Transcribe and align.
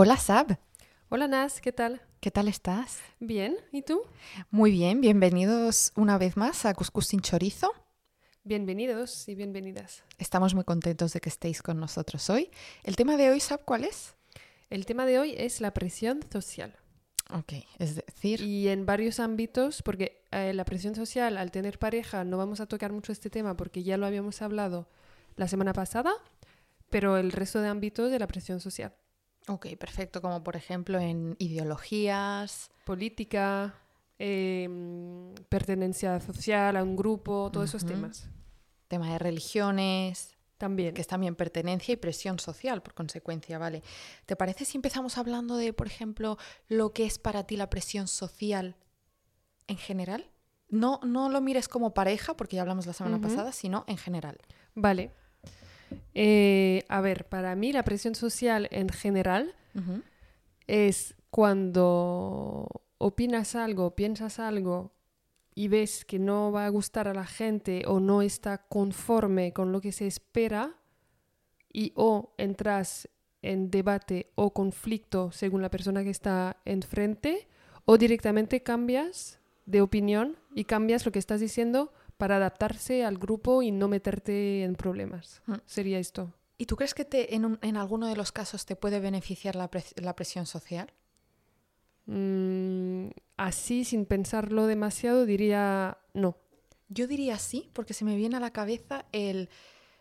Hola 0.00 0.16
Sab, 0.16 0.60
Hola 1.08 1.26
Nas, 1.26 1.60
¿qué 1.60 1.72
tal? 1.72 2.00
¿qué 2.20 2.30
tal 2.30 2.46
estás? 2.46 3.00
Bien, 3.18 3.56
¿y 3.72 3.82
tú? 3.82 4.02
Muy 4.48 4.70
bien, 4.70 5.00
bienvenidos 5.00 5.90
una 5.96 6.18
vez 6.18 6.36
más 6.36 6.64
a 6.66 6.74
Cuscús 6.74 7.08
sin 7.08 7.18
chorizo. 7.18 7.72
Bienvenidos 8.44 9.28
y 9.28 9.34
bienvenidas. 9.34 10.04
Estamos 10.16 10.54
muy 10.54 10.62
contentos 10.62 11.14
de 11.14 11.20
que 11.20 11.28
estéis 11.28 11.62
con 11.62 11.80
nosotros 11.80 12.30
hoy. 12.30 12.48
El 12.84 12.94
tema 12.94 13.16
de 13.16 13.28
hoy, 13.28 13.40
Sab, 13.40 13.64
¿cuál 13.64 13.82
es? 13.82 14.14
El 14.70 14.86
tema 14.86 15.04
de 15.04 15.18
hoy 15.18 15.34
es 15.36 15.60
la 15.60 15.74
presión 15.74 16.20
social. 16.30 16.76
Ok, 17.34 17.54
es 17.80 17.96
decir, 17.96 18.40
Y 18.40 18.68
en 18.68 18.86
varios 18.86 19.18
ámbitos, 19.18 19.82
porque 19.82 20.22
eh, 20.30 20.52
la 20.54 20.64
presión 20.64 20.94
social 20.94 21.36
al 21.36 21.50
tener 21.50 21.80
pareja 21.80 22.22
no 22.22 22.38
vamos 22.38 22.60
a 22.60 22.66
tocar 22.66 22.92
mucho 22.92 23.10
este 23.10 23.30
tema 23.30 23.56
porque 23.56 23.82
ya 23.82 23.96
lo 23.96 24.06
habíamos 24.06 24.42
hablado 24.42 24.88
la 25.34 25.48
semana 25.48 25.72
pasada, 25.72 26.12
pero 26.88 27.16
el 27.16 27.32
resto 27.32 27.60
de 27.60 27.66
ámbitos 27.66 28.12
de 28.12 28.20
la 28.20 28.28
presión 28.28 28.60
social. 28.60 28.94
Ok, 29.48 29.76
perfecto, 29.78 30.20
como 30.22 30.42
por 30.42 30.56
ejemplo 30.56 30.98
en 30.98 31.36
ideologías, 31.38 32.70
Política, 32.84 33.74
eh, 34.18 34.68
pertenencia 35.48 36.20
social 36.20 36.76
a 36.76 36.82
un 36.82 36.96
grupo, 36.96 37.50
todos 37.52 37.68
esos 37.68 37.84
temas. 37.84 38.28
tema 38.88 39.12
de 39.12 39.18
religiones, 39.18 40.36
También. 40.56 40.94
que 40.94 41.00
es 41.02 41.06
también 41.06 41.34
pertenencia 41.36 41.92
y 41.92 41.96
presión 41.96 42.38
social, 42.38 42.82
por 42.82 42.94
consecuencia, 42.94 43.58
¿vale? 43.58 43.82
¿Te 44.26 44.34
parece 44.34 44.64
si 44.64 44.78
empezamos 44.78 45.18
hablando 45.18 45.56
de, 45.56 45.72
por 45.72 45.86
ejemplo, 45.86 46.38
lo 46.68 46.92
que 46.92 47.04
es 47.04 47.18
para 47.18 47.44
ti 47.44 47.56
la 47.56 47.68
presión 47.70 48.08
social 48.08 48.76
en 49.66 49.76
general? 49.76 50.30
No, 50.70 51.00
no 51.02 51.28
lo 51.30 51.40
mires 51.40 51.68
como 51.68 51.94
pareja, 51.94 52.36
porque 52.36 52.56
ya 52.56 52.62
hablamos 52.62 52.86
la 52.86 52.92
semana 52.92 53.20
pasada, 53.20 53.52
sino 53.52 53.84
en 53.86 53.96
general. 53.96 54.38
Vale. 54.74 55.12
Eh, 56.14 56.84
a 56.88 57.00
ver, 57.00 57.26
para 57.26 57.54
mí 57.54 57.72
la 57.72 57.84
presión 57.84 58.14
social 58.14 58.68
en 58.70 58.88
general 58.88 59.54
es 60.66 61.14
cuando 61.30 62.66
opinas 62.98 63.54
algo, 63.54 63.94
piensas 63.94 64.38
algo 64.38 64.92
y 65.54 65.68
ves 65.68 66.04
que 66.04 66.18
no 66.18 66.52
va 66.52 66.66
a 66.66 66.68
gustar 66.68 67.08
a 67.08 67.14
la 67.14 67.26
gente 67.26 67.84
o 67.86 68.00
no 68.00 68.22
está 68.22 68.58
conforme 68.68 69.52
con 69.52 69.72
lo 69.72 69.80
que 69.80 69.92
se 69.92 70.06
espera 70.06 70.76
y 71.72 71.92
o 71.94 72.32
entras 72.38 73.08
en 73.42 73.70
debate 73.70 74.30
o 74.34 74.52
conflicto 74.52 75.30
según 75.32 75.62
la 75.62 75.70
persona 75.70 76.02
que 76.02 76.10
está 76.10 76.56
enfrente 76.64 77.48
o 77.84 77.98
directamente 77.98 78.62
cambias 78.62 79.38
de 79.66 79.80
opinión 79.80 80.36
y 80.54 80.64
cambias 80.64 81.06
lo 81.06 81.12
que 81.12 81.18
estás 81.18 81.40
diciendo 81.40 81.92
para 82.18 82.36
adaptarse 82.36 83.04
al 83.04 83.16
grupo 83.16 83.62
y 83.62 83.70
no 83.70 83.88
meterte 83.88 84.62
en 84.64 84.74
problemas. 84.74 85.40
Mm. 85.46 85.54
Sería 85.64 85.98
esto. 85.98 86.34
¿Y 86.58 86.66
tú 86.66 86.76
crees 86.76 86.92
que 86.92 87.04
te, 87.06 87.34
en, 87.34 87.44
un- 87.46 87.58
en 87.62 87.76
alguno 87.76 88.06
de 88.08 88.16
los 88.16 88.32
casos 88.32 88.66
te 88.66 88.76
puede 88.76 89.00
beneficiar 89.00 89.56
la, 89.56 89.70
pres- 89.70 89.98
la 90.00 90.14
presión 90.14 90.44
social? 90.44 90.92
Mm, 92.06 93.10
así, 93.36 93.84
sin 93.84 94.06
pensarlo 94.06 94.66
demasiado, 94.66 95.26
diría 95.26 95.98
no. 96.14 96.36
Yo 96.88 97.06
diría 97.06 97.38
sí, 97.38 97.70
porque 97.74 97.92
se 97.94 98.04
me 98.04 98.16
viene 98.16 98.36
a 98.36 98.40
la 98.40 98.52
cabeza 98.52 99.04
el 99.12 99.50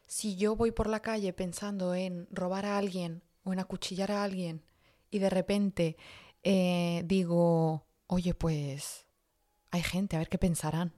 si 0.06 0.38
yo 0.38 0.56
voy 0.56 0.72
por 0.72 0.88
la 0.88 1.02
calle 1.02 1.34
pensando 1.34 1.94
en 1.94 2.28
robar 2.32 2.66
a 2.66 2.78
alguien 2.78 3.24
o 3.44 3.52
en 3.52 3.60
acuchillar 3.60 4.10
a 4.12 4.24
alguien 4.24 4.64
y 5.12 5.20
de 5.20 5.30
repente 5.30 5.98
eh, 6.44 7.04
digo, 7.06 7.86
oye, 8.08 8.34
pues 8.34 9.06
hay 9.70 9.82
gente, 9.84 10.16
a 10.16 10.20
ver 10.20 10.30
qué 10.30 10.38
pensarán. 10.38 10.94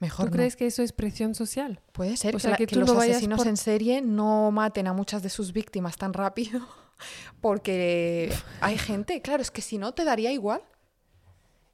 Mejor 0.00 0.26
¿Tú 0.26 0.30
no. 0.30 0.36
crees 0.36 0.56
que 0.56 0.66
eso 0.66 0.82
es 0.82 0.92
presión 0.92 1.34
social? 1.34 1.80
Puede 1.92 2.16
ser 2.16 2.34
o 2.34 2.38
sea, 2.38 2.56
que 2.56 2.66
que 2.66 2.76
los 2.76 2.92
no 2.92 2.98
asesinos 3.00 3.36
por- 3.38 3.46
en 3.46 3.56
serie 3.56 4.00
no 4.02 4.50
maten 4.50 4.86
a 4.88 4.92
muchas 4.92 5.22
de 5.22 5.28
sus 5.28 5.52
víctimas 5.52 5.96
tan 5.96 6.12
rápido 6.14 6.60
porque 7.40 8.32
hay 8.60 8.78
gente, 8.78 9.20
claro, 9.22 9.42
es 9.42 9.50
que 9.50 9.62
si 9.62 9.78
no 9.78 9.92
te 9.92 10.04
daría 10.04 10.32
igual. 10.32 10.62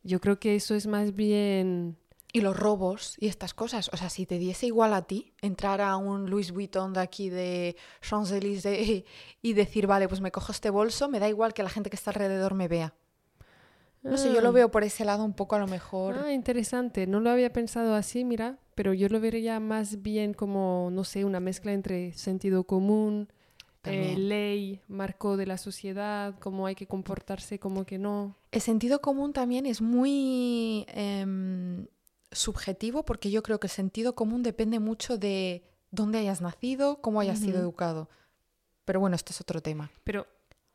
Yo 0.03 0.21
creo 0.21 0.39
que 0.39 0.55
eso 0.57 0.75
es 0.75 0.87
más 0.87 1.15
bien... 1.15 1.97
Y 2.33 2.41
los 2.43 2.57
robos 2.57 3.15
y 3.19 3.29
estas 3.29 3.55
cosas. 3.55 3.89
O 3.93 3.97
sea, 3.97 4.11
si 4.11 4.27
te 4.27 4.39
diese 4.39 4.67
igual 4.67 4.93
a 4.93 5.03
ti 5.03 5.33
entrar 5.41 5.81
a 5.81 5.97
un 5.97 6.29
Louis 6.29 6.51
Vuitton 6.53 6.93
de 6.93 7.01
aquí 7.01 7.31
de 7.31 7.77
Champs-Élysées 8.03 9.05
y 9.41 9.53
decir, 9.55 9.87
vale, 9.87 10.07
pues 10.07 10.21
me 10.21 10.31
cojo 10.31 10.53
este 10.53 10.69
bolso, 10.69 11.09
me 11.09 11.19
da 11.19 11.29
igual 11.29 11.55
que 11.55 11.63
la 11.63 11.71
gente 11.71 11.89
que 11.89 11.97
está 11.97 12.11
alrededor 12.11 12.53
me 12.55 12.69
vea. 12.69 12.95
No 14.11 14.17
sé, 14.17 14.33
yo 14.33 14.41
lo 14.41 14.49
Ah, 14.49 14.53
veo 14.53 14.71
por 14.71 14.85
ese 14.85 15.05
lado 15.05 15.25
un 15.25 15.33
poco 15.35 15.57
a 15.57 15.59
lo 15.59 15.67
mejor. 15.67 16.17
Ah, 16.19 16.33
interesante. 16.33 17.07
No 17.07 17.21
lo 17.21 17.31
había 17.31 17.53
pensado 17.53 17.95
así, 17.95 18.25
mira, 18.25 18.59
pero 18.75 18.95
yo 18.95 19.09
lo 19.09 19.21
vería 19.21 19.59
más 19.61 20.03
bien 20.03 20.33
como, 20.35 20.91
no 20.93 21.05
sé, 21.05 21.25
una 21.25 21.41
mezcla 21.41 21.73
entre 21.73 22.13
sentido 22.13 22.65
común, 22.65 23.29
eh, 23.85 24.17
ley, 24.17 24.81
marco 24.89 25.37
de 25.37 25.47
la 25.47 25.59
sociedad, 25.59 26.35
cómo 26.41 26.67
hay 26.67 26.75
que 26.75 26.87
comportarse, 26.87 27.59
cómo 27.59 27.85
que 27.85 27.99
no. 27.99 28.37
El 28.51 28.61
sentido 28.61 29.01
común 29.01 29.33
también 29.33 29.67
es 29.67 29.81
muy 29.81 30.87
em, 30.89 31.87
subjetivo 32.33 33.05
porque 33.05 33.31
yo 33.31 33.43
creo 33.43 33.61
que 33.61 33.67
el 33.69 33.73
sentido 33.73 34.15
común 34.15 34.43
depende 34.43 34.79
mucho 34.81 35.19
de 35.19 35.63
dónde 35.91 36.19
hayas 36.19 36.41
nacido, 36.41 37.01
cómo 37.01 37.21
hayas 37.21 37.39
sido 37.39 37.59
educado. 37.59 38.09
Pero 38.85 39.01
bueno, 39.01 39.17
este 39.17 39.33
es 39.33 39.41
otro 39.41 39.61
tema. 39.61 39.91
Pero 40.05 40.27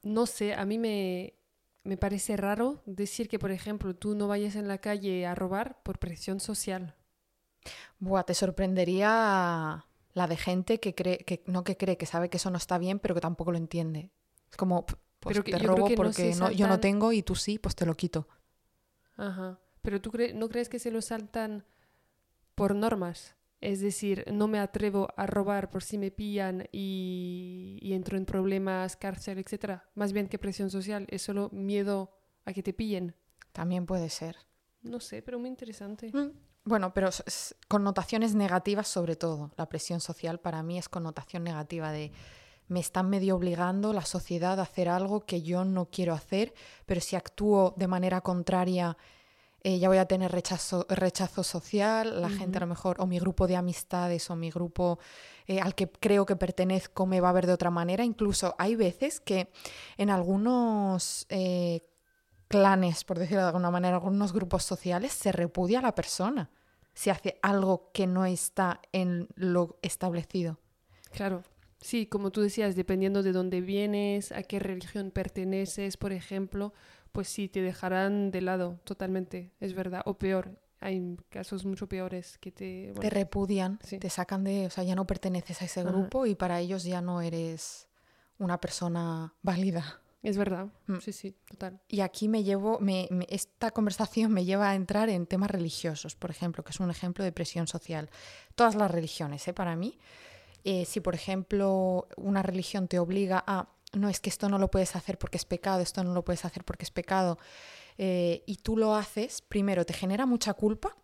no 0.03 0.25
sé, 0.25 0.53
a 0.53 0.65
mí 0.65 0.77
me, 0.77 1.33
me 1.83 1.97
parece 1.97 2.37
raro 2.37 2.81
decir 2.85 3.27
que, 3.27 3.39
por 3.39 3.51
ejemplo, 3.51 3.95
tú 3.95 4.15
no 4.15 4.27
vayas 4.27 4.55
en 4.55 4.67
la 4.67 4.77
calle 4.79 5.25
a 5.25 5.35
robar 5.35 5.81
por 5.83 5.99
presión 5.99 6.39
social. 6.39 6.95
Buah, 7.99 8.23
te 8.23 8.33
sorprendería 8.33 9.85
la 10.13 10.27
de 10.27 10.37
gente 10.37 10.79
que 10.79 10.93
cree, 10.95 11.19
que 11.19 11.43
no 11.45 11.63
que 11.63 11.77
cree, 11.77 11.97
que 11.97 12.05
sabe 12.05 12.29
que 12.29 12.37
eso 12.37 12.49
no 12.51 12.57
está 12.57 12.77
bien, 12.77 12.99
pero 12.99 13.15
que 13.15 13.21
tampoco 13.21 13.51
lo 13.51 13.57
entiende. 13.57 14.11
Es 14.49 14.57
como, 14.57 14.85
pues 14.85 15.35
Pero 15.35 15.43
que 15.43 15.51
te 15.51 15.59
robo 15.59 15.89
no 15.89 15.95
porque 15.95 16.33
no- 16.35 16.51
yo 16.51 16.67
no 16.67 16.79
tengo 16.79 17.11
y 17.13 17.23
tú 17.23 17.35
sí, 17.35 17.59
pues 17.59 17.75
te 17.75 17.85
lo 17.85 17.95
quito. 17.95 18.27
Ajá. 19.15 19.59
Pero 19.81 20.01
tú 20.01 20.11
cre- 20.11 20.33
no 20.33 20.49
crees 20.49 20.69
que 20.69 20.79
se 20.79 20.91
lo 20.91 21.01
saltan 21.01 21.65
por 22.55 22.75
normas. 22.75 23.35
Es 23.61 23.79
decir, 23.79 24.25
no 24.31 24.47
me 24.47 24.59
atrevo 24.59 25.07
a 25.15 25.27
robar 25.27 25.69
por 25.69 25.83
si 25.83 25.97
me 25.97 26.09
pillan 26.11 26.67
y, 26.71 27.77
y 27.81 27.93
entro 27.93 28.17
en 28.17 28.25
problemas, 28.25 28.95
cárcel, 28.95 29.37
etcétera. 29.37 29.89
Más 29.93 30.13
bien 30.13 30.27
que 30.27 30.39
presión 30.39 30.71
social, 30.71 31.05
es 31.09 31.21
solo 31.21 31.49
miedo 31.53 32.11
a 32.45 32.53
que 32.53 32.63
te 32.63 32.73
pillen. 32.73 33.15
También 33.51 33.85
puede 33.85 34.09
ser. 34.09 34.35
No 34.81 34.99
sé, 34.99 35.21
pero 35.21 35.37
muy 35.39 35.49
interesante. 35.49 36.09
Mm, 36.11 36.31
Bueno, 36.63 36.93
pero 36.93 37.09
connotaciones 37.67 38.33
negativas 38.33 38.87
sobre 38.87 39.15
todo. 39.15 39.51
La 39.57 39.69
presión 39.69 39.99
social 39.99 40.39
para 40.39 40.63
mí 40.63 40.77
es 40.77 40.89
connotación 40.89 41.43
negativa 41.43 41.91
de 41.91 42.11
me 42.67 42.79
están 42.79 43.09
medio 43.09 43.35
obligando 43.35 43.91
la 43.91 44.05
sociedad 44.05 44.57
a 44.59 44.63
hacer 44.63 44.87
algo 44.87 45.25
que 45.25 45.41
yo 45.41 45.65
no 45.65 45.89
quiero 45.89 46.13
hacer, 46.13 46.53
pero 46.85 47.01
si 47.01 47.17
actúo 47.17 47.73
de 47.75 47.87
manera 47.87 48.21
contraria 48.21 48.97
eh, 49.63 49.77
ya 49.77 49.89
voy 49.89 49.99
a 49.99 50.05
tener 50.05 50.31
rechazo, 50.31 50.87
rechazo 50.89 51.43
social, 51.43 52.21
la 52.21 52.29
gente 52.29 52.57
a 52.57 52.61
lo 52.61 52.67
mejor, 52.67 52.99
o 52.99 53.05
mi 53.05 53.19
grupo 53.19 53.45
de 53.45 53.55
amistades 53.55 54.29
o 54.31 54.35
mi 54.35 54.49
grupo 54.49 54.97
eh, 55.45 55.59
al 55.59 55.75
que 55.75 55.87
creo 55.87 56.25
que 56.25 56.35
pertenezco 56.35 57.05
me 57.05 57.21
va 57.21 57.29
a 57.29 57.33
ver 57.33 57.45
de 57.45 57.53
otra 57.53 57.69
manera. 57.69 58.03
Incluso 58.03 58.55
hay 58.57 58.75
veces 58.75 59.19
que 59.19 59.51
en 59.97 60.09
algunos 60.09 61.27
eh, 61.29 61.81
clanes, 62.47 63.03
por 63.03 63.19
decirlo 63.19 63.41
de 63.41 63.47
alguna 63.47 63.69
manera, 63.69 63.95
algunos 63.95 64.33
grupos 64.33 64.63
sociales, 64.63 65.13
se 65.13 65.31
repudia 65.31 65.79
a 65.79 65.83
la 65.83 65.95
persona 65.95 66.49
si 66.93 67.09
hace 67.09 67.37
algo 67.41 67.91
que 67.93 68.07
no 68.07 68.25
está 68.25 68.81
en 68.91 69.27
lo 69.35 69.77
establecido. 69.81 70.59
Claro. 71.11 71.43
Sí, 71.79 72.05
como 72.05 72.31
tú 72.31 72.41
decías, 72.41 72.75
dependiendo 72.75 73.23
de 73.23 73.31
dónde 73.31 73.59
vienes, 73.59 74.31
a 74.31 74.43
qué 74.43 74.59
religión 74.59 75.09
perteneces, 75.09 75.97
por 75.97 76.11
ejemplo, 76.13 76.73
pues 77.11 77.27
sí, 77.27 77.47
te 77.49 77.61
dejarán 77.61 78.31
de 78.31 78.41
lado 78.41 78.79
totalmente, 78.83 79.51
es 79.59 79.73
verdad. 79.73 80.01
O 80.05 80.15
peor, 80.17 80.59
hay 80.79 81.17
casos 81.29 81.65
mucho 81.65 81.87
peores 81.87 82.37
que 82.39 82.51
te... 82.51 82.93
Te 82.99 83.09
repudian, 83.09 83.79
Sí. 83.83 83.99
te 83.99 84.09
sacan 84.09 84.43
de, 84.43 84.65
o 84.67 84.69
sea, 84.69 84.83
ya 84.83 84.95
no 84.95 85.05
perteneces 85.05 85.61
a 85.61 85.65
ese 85.65 85.81
Ajá. 85.81 85.89
grupo 85.91 86.25
y 86.25 86.35
para 86.35 86.59
ellos 86.59 86.83
ya 86.83 87.01
no 87.01 87.21
eres 87.21 87.87
una 88.39 88.59
persona 88.59 89.33
válida. 89.43 89.99
es 90.23 90.37
verdad. 90.37 90.67
Mm. 90.85 90.97
Sí, 90.99 91.13
sí, 91.13 91.35
total. 91.49 91.79
Y 91.87 92.01
aquí 92.01 92.27
me 92.27 92.43
llevo, 92.43 92.79
me- 92.79 93.07
me- 93.09 93.25
esta 93.29 93.71
conversación 93.71 94.31
me 94.31 94.45
lleva 94.45 94.69
a 94.69 94.75
entrar 94.75 95.09
en 95.09 95.25
temas 95.25 95.49
religiosos, 95.49 96.15
por 96.15 96.29
ejemplo, 96.29 96.63
que 96.63 96.69
es 96.71 96.79
un 96.79 96.91
ejemplo 96.91 97.23
de 97.23 97.31
presión 97.31 97.65
social. 97.65 98.07
Todas 98.53 98.75
las 98.75 98.91
religiones, 98.91 99.47
¿eh? 99.47 99.53
para 99.53 99.75
mí. 99.75 99.97
Eh, 100.63 100.85
si, 100.85 100.99
por 100.99 101.15
ejemplo, 101.15 102.07
una 102.17 102.43
religión 102.43 102.87
te 102.87 102.99
obliga 102.99 103.43
a, 103.47 103.69
no 103.93 104.09
es 104.09 104.19
que 104.19 104.29
esto 104.29 104.49
no 104.49 104.57
lo 104.57 104.71
puedes 104.71 104.95
hacer 104.95 105.17
porque 105.17 105.37
es 105.37 105.45
pecado, 105.45 105.81
esto 105.81 106.03
no 106.03 106.13
lo 106.13 106.23
puedes 106.23 106.45
hacer 106.45 106.63
porque 106.63 106.85
es 106.85 106.91
pecado, 106.91 107.37
eh, 107.97 108.43
y 108.45 108.57
tú 108.57 108.77
lo 108.77 108.95
haces, 108.95 109.41
primero 109.41 109.85
te 109.85 109.93
genera 109.93 110.25
mucha 110.25 110.53
culpa, 110.53 110.95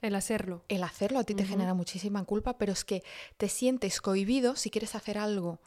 El 0.00 0.14
hacerlo. 0.14 0.64
el 0.68 0.82
hacerlo 0.82 1.18
a 1.18 1.24
ti 1.24 1.34
te 1.34 1.44
genera 1.44 1.74
muchísima 1.74 2.24
culpa, 2.24 2.58
pero 2.58 2.72
es 2.72 2.84
que 2.84 3.02
te 3.36 3.48
sientes 3.48 4.00
cohibido 4.00 4.56
si 4.56 4.70
quieres 4.70 4.94
hacer 4.94 5.18
algo 5.18 5.60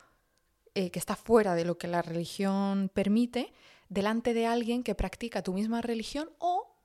eh, 0.76 0.92
que 0.92 1.00
está 1.00 1.16
fuera 1.16 1.56
de 1.56 1.66
lo 1.66 1.78
que 1.78 1.88
la 1.88 2.02
religión 2.02 2.90
permite, 2.94 3.54
delante 3.90 4.34
de 4.34 4.46
alguien 4.46 4.84
que 4.84 4.96
practica 4.96 5.42
tu 5.42 5.54
misma 5.54 5.82
religión 5.82 6.30
o 6.40 6.77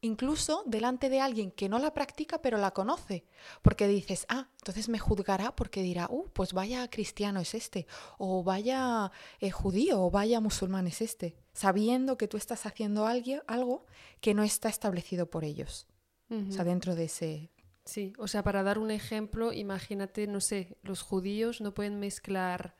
incluso 0.00 0.62
delante 0.66 1.08
de 1.08 1.20
alguien 1.20 1.50
que 1.50 1.68
no 1.68 1.78
la 1.78 1.94
practica 1.94 2.40
pero 2.40 2.58
la 2.58 2.72
conoce, 2.72 3.24
porque 3.62 3.88
dices, 3.88 4.26
ah, 4.28 4.48
entonces 4.58 4.88
me 4.88 4.98
juzgará 4.98 5.54
porque 5.54 5.82
dirá, 5.82 6.06
uh, 6.10 6.28
pues 6.32 6.52
vaya 6.52 6.88
cristiano 6.88 7.40
es 7.40 7.54
este, 7.54 7.86
o 8.18 8.42
vaya 8.44 9.10
eh, 9.40 9.50
judío, 9.50 10.02
o 10.02 10.10
vaya 10.10 10.40
musulmán 10.40 10.86
es 10.86 11.00
este, 11.00 11.36
sabiendo 11.52 12.16
que 12.16 12.28
tú 12.28 12.36
estás 12.36 12.66
haciendo 12.66 13.06
algo 13.06 13.86
que 14.20 14.34
no 14.34 14.42
está 14.42 14.68
establecido 14.68 15.30
por 15.30 15.44
ellos, 15.44 15.86
o 16.30 16.52
sea, 16.52 16.64
dentro 16.64 16.94
de 16.94 17.04
ese... 17.04 17.50
Sí, 17.84 18.12
o 18.18 18.28
sea, 18.28 18.42
para 18.42 18.62
dar 18.62 18.78
un 18.78 18.90
ejemplo, 18.90 19.52
imagínate, 19.52 20.26
no 20.26 20.42
sé, 20.42 20.76
los 20.82 21.00
judíos 21.00 21.60
no 21.60 21.72
pueden 21.72 21.98
mezclar... 21.98 22.76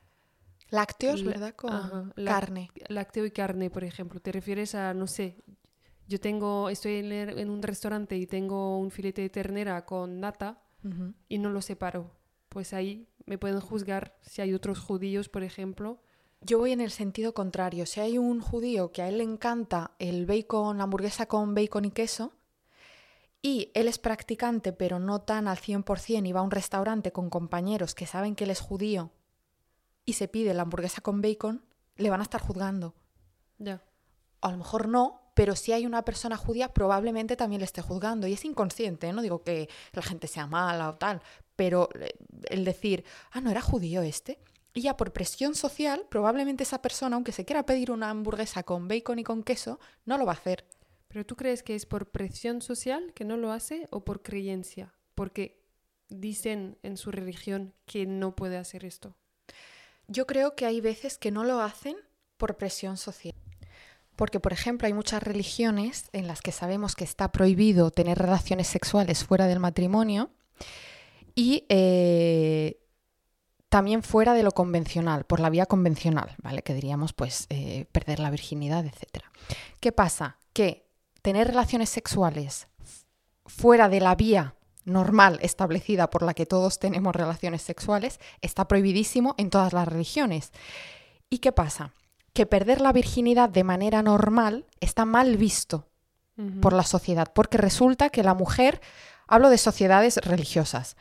Lácteos, 0.71 1.23
¿verdad? 1.23 1.55
Con 1.55 2.13
carne. 2.23 2.69
Lácteo 2.89 3.25
y 3.25 3.31
carne, 3.31 3.71
por 3.71 3.83
ejemplo. 3.83 4.19
Te 4.19 4.31
refieres 4.31 4.75
a, 4.75 4.93
no 4.93 5.07
sé, 5.07 5.41
yo 6.09 6.19
tengo, 6.19 6.71
estoy 6.71 6.95
en, 6.95 7.49
un 7.51 7.61
restaurante 7.61 8.17
y 8.17 8.25
tengo 8.25 8.79
un 8.79 8.89
filete 8.89 9.21
de 9.21 9.29
ternera 9.29 9.85
con 9.85 10.19
nata 10.19 10.59
y 11.27 11.37
no 11.37 11.51
lo 11.51 11.61
separo. 11.61 12.09
Pues 12.49 12.73
ahí 12.73 13.07
me 13.27 13.37
pueden 13.37 13.59
juzgar 13.59 14.17
si 14.21 14.41
hay 14.41 14.55
otros 14.55 14.79
judíos, 14.79 15.29
por 15.29 15.43
ejemplo. 15.43 16.01
Yo 16.41 16.57
voy 16.57 16.71
en 16.71 16.81
el 16.81 16.89
sentido 16.89 17.35
contrario. 17.35 17.85
Si 17.85 17.99
hay 17.99 18.17
un 18.17 18.41
judío 18.41 18.91
que 18.91 19.03
a 19.03 19.07
él 19.07 19.19
le 19.19 19.23
encanta 19.23 19.91
el 19.99 20.25
bacon, 20.25 20.79
la 20.79 20.85
hamburguesa 20.85 21.27
con 21.27 21.53
bacon 21.53 21.85
y 21.85 21.91
queso, 21.91 22.33
y 23.43 23.71
él 23.75 23.87
es 23.87 23.99
practicante 23.99 24.73
pero 24.73 24.97
no 24.97 25.21
tan 25.21 25.47
al 25.47 25.57
100% 25.57 26.27
y 26.27 26.31
va 26.31 26.39
a 26.39 26.43
un 26.43 26.51
restaurante 26.51 27.11
con 27.11 27.29
compañeros 27.29 27.93
que 27.93 28.07
saben 28.07 28.35
que 28.35 28.45
él 28.45 28.49
es 28.49 28.61
judío 28.61 29.11
y 30.05 30.13
se 30.13 30.27
pide 30.27 30.55
la 30.55 30.63
hamburguesa 30.63 31.01
con 31.01 31.21
bacon, 31.21 31.63
le 31.97 32.09
van 32.09 32.21
a 32.21 32.23
estar 32.23 32.41
juzgando. 32.41 32.95
Ya. 33.59 33.83
A 34.41 34.49
lo 34.49 34.57
mejor 34.57 34.87
no, 34.87 35.28
pero 35.39 35.55
si 35.55 35.71
hay 35.71 35.85
una 35.85 36.03
persona 36.03 36.35
judía 36.35 36.73
probablemente 36.73 37.37
también 37.37 37.61
le 37.61 37.65
esté 37.65 37.81
juzgando 37.81 38.27
y 38.27 38.33
es 38.33 38.43
inconsciente, 38.43 39.07
¿eh? 39.07 39.13
no 39.13 39.21
digo 39.21 39.41
que 39.41 39.69
la 39.93 40.01
gente 40.01 40.27
sea 40.27 40.47
mala 40.47 40.89
o 40.89 40.95
tal, 40.95 41.21
pero 41.55 41.87
eh, 41.95 42.11
el 42.49 42.65
decir, 42.65 43.05
ah, 43.31 43.39
no 43.39 43.49
era 43.49 43.61
judío 43.61 44.01
este, 44.01 44.41
y 44.73 44.81
ya 44.81 44.97
por 44.97 45.13
presión 45.13 45.55
social, 45.55 46.05
probablemente 46.09 46.63
esa 46.63 46.81
persona, 46.81 47.15
aunque 47.15 47.31
se 47.31 47.45
quiera 47.45 47.65
pedir 47.65 47.89
una 47.89 48.09
hamburguesa 48.09 48.63
con 48.63 48.89
bacon 48.89 49.19
y 49.19 49.23
con 49.23 49.43
queso, 49.43 49.79
no 50.03 50.17
lo 50.17 50.25
va 50.25 50.33
a 50.33 50.35
hacer. 50.35 50.67
¿Pero 51.07 51.25
tú 51.25 51.37
crees 51.37 51.63
que 51.63 51.73
es 51.73 51.85
por 51.85 52.11
presión 52.11 52.61
social 52.61 53.13
que 53.13 53.23
no 53.23 53.37
lo 53.37 53.53
hace 53.53 53.87
o 53.91 54.03
por 54.03 54.21
creencia? 54.21 54.93
Porque 55.15 55.63
dicen 56.09 56.77
en 56.83 56.97
su 56.97 57.11
religión 57.11 57.73
que 57.85 58.05
no 58.05 58.35
puede 58.35 58.57
hacer 58.57 58.83
esto. 58.83 59.15
Yo 60.09 60.27
creo 60.27 60.57
que 60.57 60.65
hay 60.65 60.81
veces 60.81 61.17
que 61.17 61.31
no 61.31 61.45
lo 61.45 61.61
hacen 61.61 61.95
por 62.35 62.57
presión 62.57 62.97
social. 62.97 63.33
Porque, 64.19 64.41
por 64.41 64.51
ejemplo, 64.51 64.85
hay 64.85 64.91
muchas 64.91 65.23
religiones 65.23 66.09
en 66.11 66.27
las 66.27 66.41
que 66.41 66.51
sabemos 66.51 66.93
que 66.93 67.05
está 67.05 67.31
prohibido 67.31 67.89
tener 67.89 68.17
relaciones 68.17 68.67
sexuales 68.67 69.23
fuera 69.23 69.47
del 69.47 69.61
matrimonio 69.61 70.29
y 71.35 71.63
eh, 71.69 72.81
también 73.69 74.03
fuera 74.03 74.33
de 74.33 74.43
lo 74.43 74.51
convencional, 74.51 75.23
por 75.23 75.39
la 75.39 75.49
vía 75.49 75.67
convencional, 75.67 76.35
¿vale? 76.43 76.63
Que 76.63 76.73
diríamos, 76.73 77.13
pues, 77.13 77.45
eh, 77.49 77.85
perder 77.93 78.19
la 78.19 78.29
virginidad, 78.29 78.85
etc. 78.85 79.23
¿Qué 79.79 79.93
pasa? 79.93 80.37
Que 80.51 80.85
tener 81.21 81.47
relaciones 81.47 81.87
sexuales 81.87 82.67
fuera 83.45 83.87
de 83.87 84.01
la 84.01 84.15
vía 84.15 84.53
normal 84.83 85.39
establecida 85.41 86.09
por 86.09 86.23
la 86.23 86.33
que 86.33 86.45
todos 86.45 86.77
tenemos 86.77 87.15
relaciones 87.15 87.61
sexuales 87.61 88.19
está 88.41 88.67
prohibidísimo 88.67 89.33
en 89.37 89.49
todas 89.49 89.71
las 89.71 89.87
religiones. 89.87 90.51
¿Y 91.29 91.37
qué 91.37 91.53
pasa? 91.53 91.93
Que 92.39 92.45
perder 92.45 92.79
la 92.79 92.93
virginidad 92.93 93.49
de 93.49 93.65
manera 93.65 94.01
normal 94.01 94.65
está 94.79 95.03
mal 95.03 95.35
visto 95.35 95.89
por 96.61 96.71
la 96.71 96.83
sociedad, 96.83 97.33
porque 97.35 97.57
resulta 97.57 98.09
que 98.11 98.23
la 98.23 98.33
mujer, 98.33 98.79
hablo 99.27 99.49
de 99.49 99.57
sociedades 99.57 100.15
religiosas, 100.23 100.95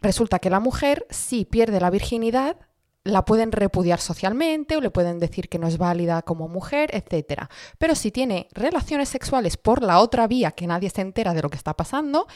resulta 0.00 0.38
que 0.38 0.48
la 0.48 0.60
mujer 0.60 1.04
si 1.10 1.44
pierde 1.44 1.80
la 1.80 1.90
virginidad, 1.90 2.56
la 3.02 3.24
pueden 3.24 3.50
repudiar 3.50 4.00
socialmente 4.00 4.76
o 4.76 4.80
le 4.80 4.92
pueden 4.92 5.18
decir 5.18 5.48
que 5.48 5.58
no 5.58 5.66
es 5.66 5.76
válida 5.76 6.22
como 6.22 6.46
mujer, 6.46 6.90
etc. 6.94 7.46
Pero 7.78 7.96
si 7.96 8.12
tiene 8.12 8.46
relaciones 8.52 9.08
sexuales 9.08 9.56
por 9.56 9.82
la 9.82 9.98
otra 9.98 10.28
vía 10.28 10.52
que 10.52 10.68
nadie 10.68 10.90
se 10.90 11.00
entera 11.00 11.34
de 11.34 11.42
lo 11.42 11.50
que 11.50 11.56
está 11.56 11.74
pasando, 11.74 12.28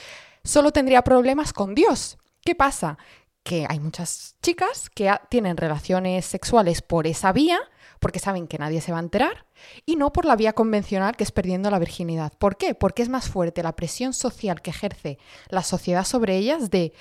solo 0.42 0.72
tendría 0.72 1.02
problemas 1.02 1.52
con 1.52 1.76
Dios. 1.76 2.18
¿Qué 2.44 2.56
pasa? 2.56 2.98
Que 3.44 3.64
hay 3.68 3.78
muchas 3.78 4.34
chicas 4.42 4.90
que 4.90 5.08
tienen 5.28 5.56
relaciones 5.56 6.26
sexuales 6.26 6.82
por 6.82 7.06
esa 7.06 7.32
vía, 7.32 7.60
porque 8.00 8.18
saben 8.18 8.48
que 8.48 8.58
nadie 8.58 8.80
se 8.80 8.92
va 8.92 8.98
a 8.98 9.02
enterar, 9.02 9.46
y 9.86 9.96
no 9.96 10.12
por 10.12 10.24
la 10.24 10.36
vía 10.36 10.54
convencional 10.54 11.16
que 11.16 11.24
es 11.24 11.30
perdiendo 11.30 11.70
la 11.70 11.78
virginidad. 11.78 12.32
¿Por 12.38 12.56
qué? 12.56 12.74
Porque 12.74 13.02
es 13.02 13.08
más 13.08 13.28
fuerte 13.28 13.62
la 13.62 13.76
presión 13.76 14.12
social 14.12 14.62
que 14.62 14.70
ejerce 14.70 15.18
la 15.48 15.62
sociedad 15.62 16.04
sobre 16.04 16.36
ellas 16.36 16.70
de 16.70 16.92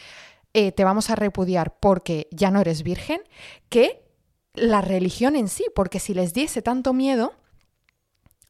eh, 0.54 0.72
te 0.72 0.84
vamos 0.84 1.10
a 1.10 1.16
repudiar 1.16 1.80
porque 1.80 2.28
ya 2.31 2.51
no 2.51 2.60
eres 2.60 2.84
virgen, 2.84 3.22
que 3.69 4.04
la 4.54 4.81
religión 4.81 5.36
en 5.36 5.48
sí, 5.48 5.66
porque 5.74 6.00
si 6.00 6.13
les 6.13 6.34
diese 6.34 6.62
tanto 6.62 6.92
miedo, 6.94 7.34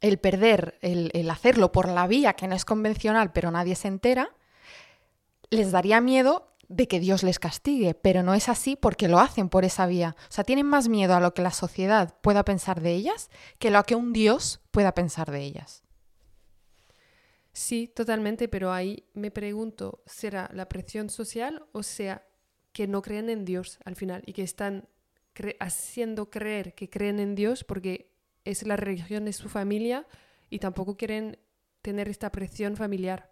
el 0.01 0.17
perder, 0.17 0.77
el, 0.81 1.11
el, 1.13 1.29
hacerlo 1.29 1.71
por 1.71 1.89
la 1.89 2.07
vía 2.07 2.33
que 2.33 2.47
no 2.47 2.55
es 2.55 2.63
convencional 2.63 3.33
pero 3.33 3.51
nadie 3.51 3.75
se 3.75 3.89
entera, 3.89 4.29
les 5.49 5.71
daría 5.71 5.99
miedo 5.99 6.47
de 6.69 6.87
que 6.87 6.99
Dios 6.99 7.23
les 7.23 7.39
castigue, 7.39 7.95
pero 7.95 8.23
no 8.23 8.35
es 8.35 8.47
así 8.47 8.75
porque 8.75 9.07
lo 9.07 9.19
hacen 9.19 9.49
por 9.49 9.65
esa 9.65 9.87
vía. 9.87 10.15
O 10.29 10.31
sea, 10.31 10.43
tienen 10.43 10.67
más 10.67 10.87
miedo 10.87 11.15
a 11.15 11.19
lo 11.19 11.33
que 11.33 11.41
la 11.41 11.51
sociedad 11.51 12.15
pueda 12.21 12.45
pensar 12.45 12.79
de 12.79 12.93
ellas 12.93 13.29
que 13.57 13.71
lo 13.71 13.83
que 13.83 13.95
un 13.95 14.13
Dios 14.13 14.61
pueda 14.71 14.93
pensar 14.93 15.31
de 15.31 15.41
ellas. 15.41 15.83
Sí, 17.51 17.87
totalmente, 17.87 18.47
pero 18.47 18.71
ahí 18.71 19.03
me 19.13 19.31
pregunto, 19.31 20.03
¿será 20.05 20.49
la 20.53 20.69
presión 20.69 21.09
social 21.09 21.65
o 21.71 21.83
sea 21.83 22.23
que 22.71 22.87
no 22.87 23.01
creen 23.01 23.29
en 23.29 23.43
Dios 23.43 23.79
al 23.83 23.95
final 23.95 24.21
y 24.25 24.33
que 24.33 24.43
están 24.43 24.87
haciendo 25.59 26.29
creer 26.29 26.75
que 26.75 26.89
creen 26.89 27.19
en 27.19 27.33
Dios 27.33 27.63
porque 27.63 28.11
es 28.45 28.63
la 28.63 28.75
religión 28.75 29.25
de 29.25 29.33
su 29.33 29.49
familia 29.49 30.05
y 30.49 30.59
tampoco 30.59 30.95
quieren 30.95 31.39
tener 31.81 32.09
esta 32.09 32.31
presión 32.31 32.75
familiar? 32.75 33.31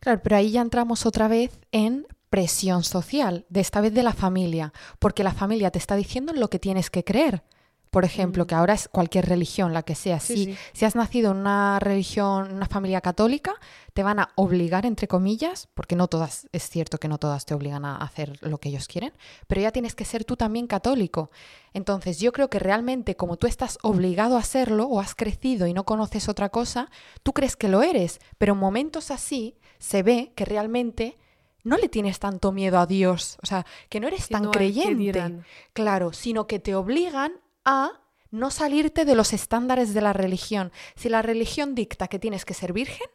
Claro, 0.00 0.20
pero 0.22 0.36
ahí 0.36 0.52
ya 0.52 0.60
entramos 0.60 1.06
otra 1.06 1.28
vez 1.28 1.58
en 1.72 2.06
presión 2.32 2.82
social, 2.82 3.44
de 3.50 3.60
esta 3.60 3.82
vez 3.82 3.92
de 3.92 4.02
la 4.02 4.14
familia, 4.14 4.72
porque 4.98 5.22
la 5.22 5.34
familia 5.34 5.70
te 5.70 5.78
está 5.78 5.96
diciendo 5.96 6.32
lo 6.32 6.48
que 6.48 6.58
tienes 6.58 6.88
que 6.88 7.04
creer. 7.04 7.42
Por 7.90 8.06
ejemplo, 8.06 8.44
mm. 8.44 8.46
que 8.46 8.54
ahora 8.54 8.72
es 8.72 8.88
cualquier 8.88 9.26
religión, 9.26 9.74
la 9.74 9.82
que 9.82 9.94
sea. 9.94 10.18
si, 10.18 10.56
si 10.72 10.86
has 10.86 10.96
nacido 10.96 11.32
en 11.32 11.36
una 11.36 11.78
religión, 11.78 12.54
una 12.54 12.64
familia 12.64 13.02
católica, 13.02 13.52
te 13.92 14.02
van 14.02 14.18
a 14.18 14.30
obligar, 14.36 14.86
entre 14.86 15.08
comillas, 15.08 15.68
porque 15.74 15.94
no 15.94 16.08
todas, 16.08 16.48
es 16.52 16.70
cierto 16.70 16.96
que 16.96 17.06
no 17.06 17.18
todas 17.18 17.44
te 17.44 17.52
obligan 17.52 17.84
a 17.84 17.96
hacer 17.96 18.38
lo 18.40 18.56
que 18.56 18.70
ellos 18.70 18.88
quieren, 18.88 19.12
pero 19.46 19.60
ya 19.60 19.70
tienes 19.70 19.94
que 19.94 20.06
ser 20.06 20.24
tú 20.24 20.34
también 20.34 20.66
católico. 20.66 21.30
Entonces, 21.74 22.18
yo 22.18 22.32
creo 22.32 22.48
que 22.48 22.58
realmente, 22.58 23.14
como 23.14 23.36
tú 23.36 23.46
estás 23.46 23.78
obligado 23.82 24.36
a 24.36 24.40
hacerlo 24.40 24.86
o 24.86 25.00
has 25.00 25.14
crecido 25.14 25.66
y 25.66 25.74
no 25.74 25.84
conoces 25.84 26.30
otra 26.30 26.48
cosa, 26.48 26.90
tú 27.22 27.34
crees 27.34 27.56
que 27.56 27.68
lo 27.68 27.82
eres, 27.82 28.20
pero 28.38 28.54
en 28.54 28.58
momentos 28.58 29.10
así 29.10 29.58
se 29.78 30.02
ve 30.02 30.32
que 30.34 30.46
realmente 30.46 31.18
no 31.64 31.76
le 31.76 31.88
tienes 31.88 32.18
tanto 32.18 32.52
miedo 32.52 32.78
a 32.78 32.86
Dios, 32.86 33.38
o 33.42 33.46
sea, 33.46 33.64
que 33.88 34.00
no 34.00 34.08
eres 34.08 34.28
tan 34.28 34.50
creyente, 34.50 35.42
claro, 35.72 36.12
sino 36.12 36.46
que 36.46 36.58
te 36.58 36.74
obligan 36.74 37.40
a 37.64 38.00
no 38.30 38.50
salirte 38.50 39.04
de 39.04 39.14
los 39.14 39.32
estándares 39.32 39.94
de 39.94 40.00
la 40.00 40.12
religión. 40.12 40.72
Si 40.96 41.08
la 41.08 41.22
religión 41.22 41.74
dicta 41.74 42.08
que 42.08 42.18
tienes 42.18 42.44
que 42.44 42.54
ser 42.54 42.72
virgen 42.72 43.06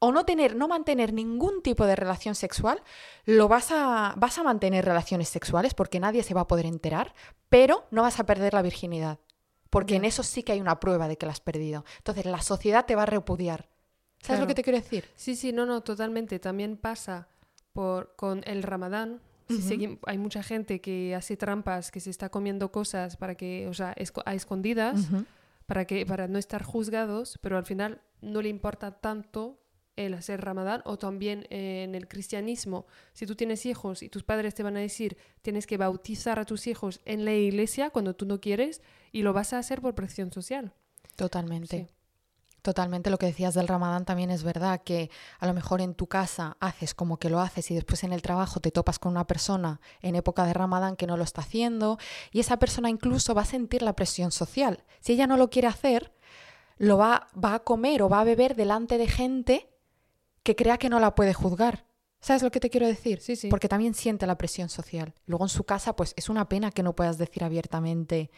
o 0.00 0.10
no 0.10 0.24
tener, 0.24 0.56
no 0.56 0.66
mantener 0.66 1.12
ningún 1.12 1.62
tipo 1.62 1.86
de 1.86 1.94
relación 1.94 2.34
sexual, 2.34 2.82
lo 3.24 3.46
vas 3.46 3.70
a, 3.70 4.14
vas 4.16 4.36
a 4.36 4.42
mantener 4.42 4.84
relaciones 4.84 5.28
sexuales 5.28 5.74
porque 5.74 6.00
nadie 6.00 6.24
se 6.24 6.34
va 6.34 6.42
a 6.42 6.48
poder 6.48 6.66
enterar, 6.66 7.14
pero 7.48 7.86
no 7.92 8.02
vas 8.02 8.18
a 8.18 8.26
perder 8.26 8.52
la 8.52 8.62
virginidad, 8.62 9.20
porque 9.70 9.94
en 9.94 10.04
eso 10.04 10.24
sí 10.24 10.42
que 10.42 10.52
hay 10.52 10.60
una 10.60 10.80
prueba 10.80 11.06
de 11.06 11.16
que 11.16 11.26
la 11.26 11.32
has 11.32 11.40
perdido. 11.40 11.84
Entonces 11.98 12.26
la 12.26 12.42
sociedad 12.42 12.84
te 12.84 12.96
va 12.96 13.04
a 13.04 13.06
repudiar. 13.06 13.71
¿Sabes 14.22 14.40
lo 14.40 14.46
que 14.46 14.54
te 14.54 14.62
quiero 14.62 14.78
decir? 14.78 15.04
Sí, 15.16 15.36
sí, 15.36 15.52
no, 15.52 15.66
no, 15.66 15.82
totalmente. 15.82 16.38
También 16.38 16.76
pasa 16.76 17.28
por, 17.72 18.14
con 18.16 18.42
el 18.46 18.62
ramadán. 18.62 19.20
hay 20.06 20.18
mucha 20.18 20.42
gente 20.42 20.80
que 20.80 21.14
hace 21.14 21.36
trampas, 21.36 21.90
que 21.90 22.00
se 22.00 22.08
está 22.08 22.30
comiendo 22.30 22.72
cosas 22.72 23.16
para 23.16 23.34
que, 23.34 23.66
o 23.68 23.74
sea, 23.74 23.94
a 24.24 24.34
escondidas, 24.34 25.08
para, 25.66 25.84
que, 25.84 26.06
para 26.06 26.28
no 26.28 26.38
estar 26.38 26.62
juzgados, 26.62 27.38
pero 27.42 27.58
al 27.58 27.66
final 27.66 28.00
no 28.22 28.40
le 28.40 28.48
importa 28.48 28.92
tanto 28.92 29.58
el 29.96 30.14
hacer 30.14 30.40
ramadán 30.40 30.80
o 30.86 30.96
también 30.96 31.46
en 31.50 31.94
el 31.94 32.08
cristianismo. 32.08 32.86
Si 33.12 33.26
tú 33.26 33.34
tienes 33.34 33.66
hijos 33.66 34.02
y 34.02 34.08
tus 34.08 34.22
padres 34.22 34.54
te 34.54 34.62
van 34.62 34.76
a 34.76 34.80
decir 34.80 35.18
tienes 35.42 35.66
que 35.66 35.76
bautizar 35.76 36.38
a 36.38 36.46
tus 36.46 36.66
hijos 36.66 37.00
en 37.04 37.26
la 37.26 37.34
iglesia 37.34 37.90
cuando 37.90 38.14
tú 38.14 38.24
no 38.24 38.40
quieres 38.40 38.80
y 39.10 39.22
lo 39.22 39.34
vas 39.34 39.52
a 39.52 39.58
hacer 39.58 39.82
por 39.82 39.94
presión 39.94 40.32
social. 40.32 40.72
Totalmente. 41.16 41.88
Totalmente 42.62 43.10
lo 43.10 43.18
que 43.18 43.26
decías 43.26 43.54
del 43.54 43.66
ramadán 43.66 44.04
también 44.04 44.30
es 44.30 44.44
verdad, 44.44 44.80
que 44.82 45.10
a 45.40 45.48
lo 45.48 45.52
mejor 45.52 45.80
en 45.80 45.94
tu 45.94 46.06
casa 46.06 46.56
haces 46.60 46.94
como 46.94 47.16
que 47.16 47.28
lo 47.28 47.40
haces 47.40 47.68
y 47.72 47.74
después 47.74 48.04
en 48.04 48.12
el 48.12 48.22
trabajo 48.22 48.60
te 48.60 48.70
topas 48.70 49.00
con 49.00 49.10
una 49.10 49.26
persona 49.26 49.80
en 50.00 50.14
época 50.14 50.46
de 50.46 50.54
ramadán 50.54 50.94
que 50.94 51.08
no 51.08 51.16
lo 51.16 51.24
está 51.24 51.40
haciendo 51.40 51.98
y 52.30 52.38
esa 52.38 52.58
persona 52.58 52.88
incluso 52.88 53.34
va 53.34 53.42
a 53.42 53.46
sentir 53.46 53.82
la 53.82 53.94
presión 53.94 54.30
social. 54.30 54.84
Si 55.00 55.14
ella 55.14 55.26
no 55.26 55.36
lo 55.36 55.50
quiere 55.50 55.66
hacer, 55.66 56.12
lo 56.78 56.98
va, 56.98 57.26
va 57.36 57.54
a 57.54 57.60
comer 57.60 58.00
o 58.00 58.08
va 58.08 58.20
a 58.20 58.24
beber 58.24 58.54
delante 58.54 58.96
de 58.96 59.08
gente 59.08 59.68
que 60.44 60.54
crea 60.54 60.78
que 60.78 60.88
no 60.88 61.00
la 61.00 61.16
puede 61.16 61.34
juzgar. 61.34 61.84
¿Sabes 62.20 62.44
lo 62.44 62.52
que 62.52 62.60
te 62.60 62.70
quiero 62.70 62.86
decir? 62.86 63.20
Sí, 63.20 63.34
sí. 63.34 63.48
Porque 63.48 63.68
también 63.68 63.94
siente 63.94 64.28
la 64.28 64.38
presión 64.38 64.68
social. 64.68 65.14
Luego 65.26 65.44
en 65.44 65.48
su 65.48 65.64
casa, 65.64 65.96
pues 65.96 66.14
es 66.16 66.28
una 66.28 66.48
pena 66.48 66.70
que 66.70 66.84
no 66.84 66.94
puedas 66.94 67.18
decir 67.18 67.42
abiertamente 67.42 68.30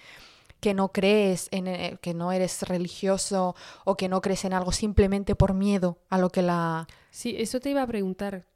que 0.65 0.73
no 0.73 0.93
crees, 0.93 1.49
en, 1.51 1.67
eh, 1.67 1.99
que 2.01 2.15
no 2.15 2.33
eres 2.33 2.63
religioso 2.63 3.55
o 3.85 3.99
que 3.99 4.09
no 4.09 4.23
crees 4.23 4.47
en 4.47 4.55
algo 4.55 4.73
simplemente 4.73 5.35
por 5.35 5.53
miedo 5.53 5.99
a 6.09 6.17
lo 6.17 6.31
que 6.31 6.41
la... 6.41 6.89
Sí, 7.11 7.35
eso 7.37 7.61
te 7.61 7.69
iba 7.69 7.83
a 7.83 7.87
preguntar. 7.87 8.47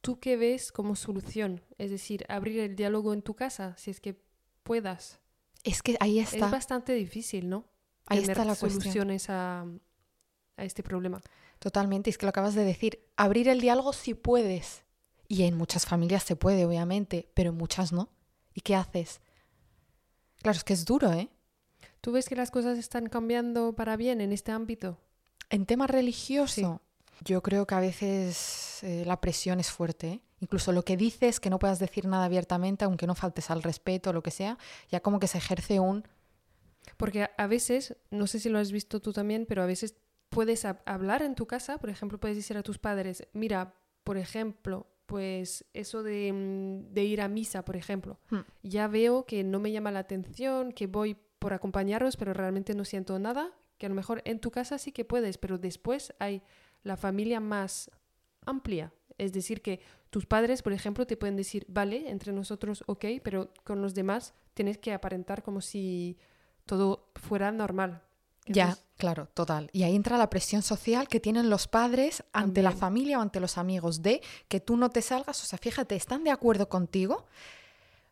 ¿Tú 0.00 0.20
qué 0.20 0.36
ves 0.36 0.70
como 0.70 0.94
solución? 0.94 1.60
Es 1.76 1.90
decir, 1.90 2.24
abrir 2.28 2.60
el 2.60 2.76
diálogo 2.76 3.12
en 3.14 3.22
tu 3.22 3.34
casa, 3.34 3.74
si 3.78 3.90
es 3.90 4.00
que 4.00 4.22
puedas. 4.62 5.18
Es 5.64 5.82
que 5.82 5.96
ahí 5.98 6.20
está. 6.20 6.46
Es 6.46 6.52
bastante 6.52 6.92
difícil, 6.92 7.48
¿no? 7.48 7.64
Ahí 8.06 8.20
Tener 8.20 8.30
está 8.30 8.44
la 8.44 8.54
cuestión. 8.54 8.82
soluciones 8.82 9.28
a, 9.28 9.62
a 10.56 10.64
este 10.64 10.84
problema. 10.84 11.20
Totalmente, 11.58 12.10
es 12.10 12.16
que 12.16 12.26
lo 12.26 12.30
acabas 12.30 12.54
de 12.54 12.62
decir. 12.62 13.08
Abrir 13.16 13.48
el 13.48 13.60
diálogo 13.60 13.92
si 13.92 14.14
puedes. 14.14 14.84
Y 15.26 15.42
en 15.42 15.56
muchas 15.56 15.84
familias 15.84 16.22
se 16.22 16.36
puede, 16.36 16.64
obviamente, 16.64 17.28
pero 17.34 17.50
en 17.50 17.56
muchas 17.56 17.92
no. 17.92 18.08
¿Y 18.54 18.60
qué 18.60 18.76
haces? 18.76 19.20
Claro, 20.42 20.56
es 20.56 20.62
que 20.62 20.74
es 20.74 20.84
duro, 20.84 21.12
¿eh? 21.12 21.28
¿Tú 22.00 22.12
ves 22.12 22.28
que 22.28 22.36
las 22.36 22.50
cosas 22.50 22.78
están 22.78 23.08
cambiando 23.08 23.74
para 23.74 23.96
bien 23.96 24.20
en 24.20 24.32
este 24.32 24.52
ámbito? 24.52 24.98
En 25.50 25.66
tema 25.66 25.86
religioso, 25.86 26.80
yo 27.24 27.42
creo 27.42 27.66
que 27.66 27.74
a 27.74 27.80
veces 27.80 28.82
eh, 28.82 29.04
la 29.06 29.20
presión 29.20 29.60
es 29.60 29.70
fuerte. 29.70 30.08
¿eh? 30.08 30.20
Incluso 30.40 30.72
lo 30.72 30.84
que 30.84 30.96
dices, 30.96 31.40
que 31.40 31.50
no 31.50 31.58
puedas 31.58 31.78
decir 31.78 32.06
nada 32.06 32.24
abiertamente, 32.24 32.84
aunque 32.84 33.06
no 33.06 33.14
faltes 33.14 33.50
al 33.50 33.62
respeto 33.62 34.10
o 34.10 34.12
lo 34.12 34.22
que 34.22 34.30
sea, 34.30 34.56
ya 34.90 35.00
como 35.00 35.18
que 35.20 35.26
se 35.26 35.38
ejerce 35.38 35.80
un... 35.80 36.06
Porque 36.96 37.28
a- 37.36 37.46
veces, 37.46 37.96
no 38.10 38.26
sé 38.26 38.38
si 38.40 38.48
lo 38.48 38.58
has 38.58 38.72
visto 38.72 39.00
tú 39.00 39.12
también, 39.12 39.44
pero 39.46 39.62
a 39.62 39.66
veces 39.66 39.94
puedes 40.30 40.64
hab- 40.64 40.80
hablar 40.86 41.20
en 41.22 41.34
tu 41.34 41.46
casa, 41.46 41.76
por 41.78 41.90
ejemplo, 41.90 42.18
puedes 42.18 42.36
decir 42.36 42.56
a 42.56 42.62
tus 42.62 42.78
padres, 42.78 43.26
mira, 43.34 43.74
por 44.04 44.16
ejemplo, 44.16 44.86
pues 45.04 45.64
eso 45.74 46.02
de, 46.02 46.32
mm, 46.32 46.94
de 46.94 47.04
ir 47.04 47.20
a 47.20 47.28
misa, 47.28 47.64
por 47.64 47.76
ejemplo, 47.76 48.18
Hmm. 48.30 48.40
ya 48.62 48.86
veo 48.88 49.26
que 49.26 49.44
no 49.44 49.58
me 49.60 49.72
llama 49.72 49.90
la 49.90 49.98
atención, 50.00 50.72
que 50.72 50.86
voy 50.86 51.16
por 51.40 51.52
acompañarlos, 51.52 52.16
pero 52.16 52.32
realmente 52.32 52.74
no 52.74 52.84
siento 52.84 53.18
nada, 53.18 53.50
que 53.78 53.86
a 53.86 53.88
lo 53.88 53.96
mejor 53.96 54.22
en 54.24 54.38
tu 54.38 54.52
casa 54.52 54.78
sí 54.78 54.92
que 54.92 55.04
puedes, 55.04 55.38
pero 55.38 55.58
después 55.58 56.14
hay 56.20 56.42
la 56.84 56.96
familia 56.96 57.40
más 57.40 57.90
amplia. 58.46 58.92
Es 59.18 59.32
decir, 59.32 59.62
que 59.62 59.80
tus 60.10 60.26
padres, 60.26 60.62
por 60.62 60.72
ejemplo, 60.72 61.06
te 61.06 61.16
pueden 61.16 61.36
decir, 61.36 61.64
vale, 61.68 62.10
entre 62.10 62.32
nosotros, 62.32 62.84
ok, 62.86 63.06
pero 63.22 63.52
con 63.64 63.82
los 63.82 63.94
demás 63.94 64.34
tienes 64.54 64.78
que 64.78 64.92
aparentar 64.92 65.42
como 65.42 65.60
si 65.60 66.18
todo 66.66 67.10
fuera 67.16 67.50
normal. 67.50 68.02
Ya, 68.46 68.76
claro, 68.96 69.28
total. 69.32 69.70
Y 69.72 69.84
ahí 69.84 69.94
entra 69.94 70.18
la 70.18 70.30
presión 70.30 70.62
social 70.62 71.08
que 71.08 71.20
tienen 71.20 71.50
los 71.50 71.68
padres 71.68 72.24
ante 72.32 72.62
la 72.62 72.72
familia 72.72 73.18
o 73.18 73.22
ante 73.22 73.40
los 73.40 73.58
amigos 73.58 74.02
de 74.02 74.22
que 74.48 74.60
tú 74.60 74.76
no 74.76 74.90
te 74.90 75.02
salgas. 75.02 75.42
O 75.42 75.46
sea, 75.46 75.58
fíjate, 75.58 75.94
están 75.96 76.24
de 76.24 76.30
acuerdo 76.30 76.68
contigo. 76.68 77.26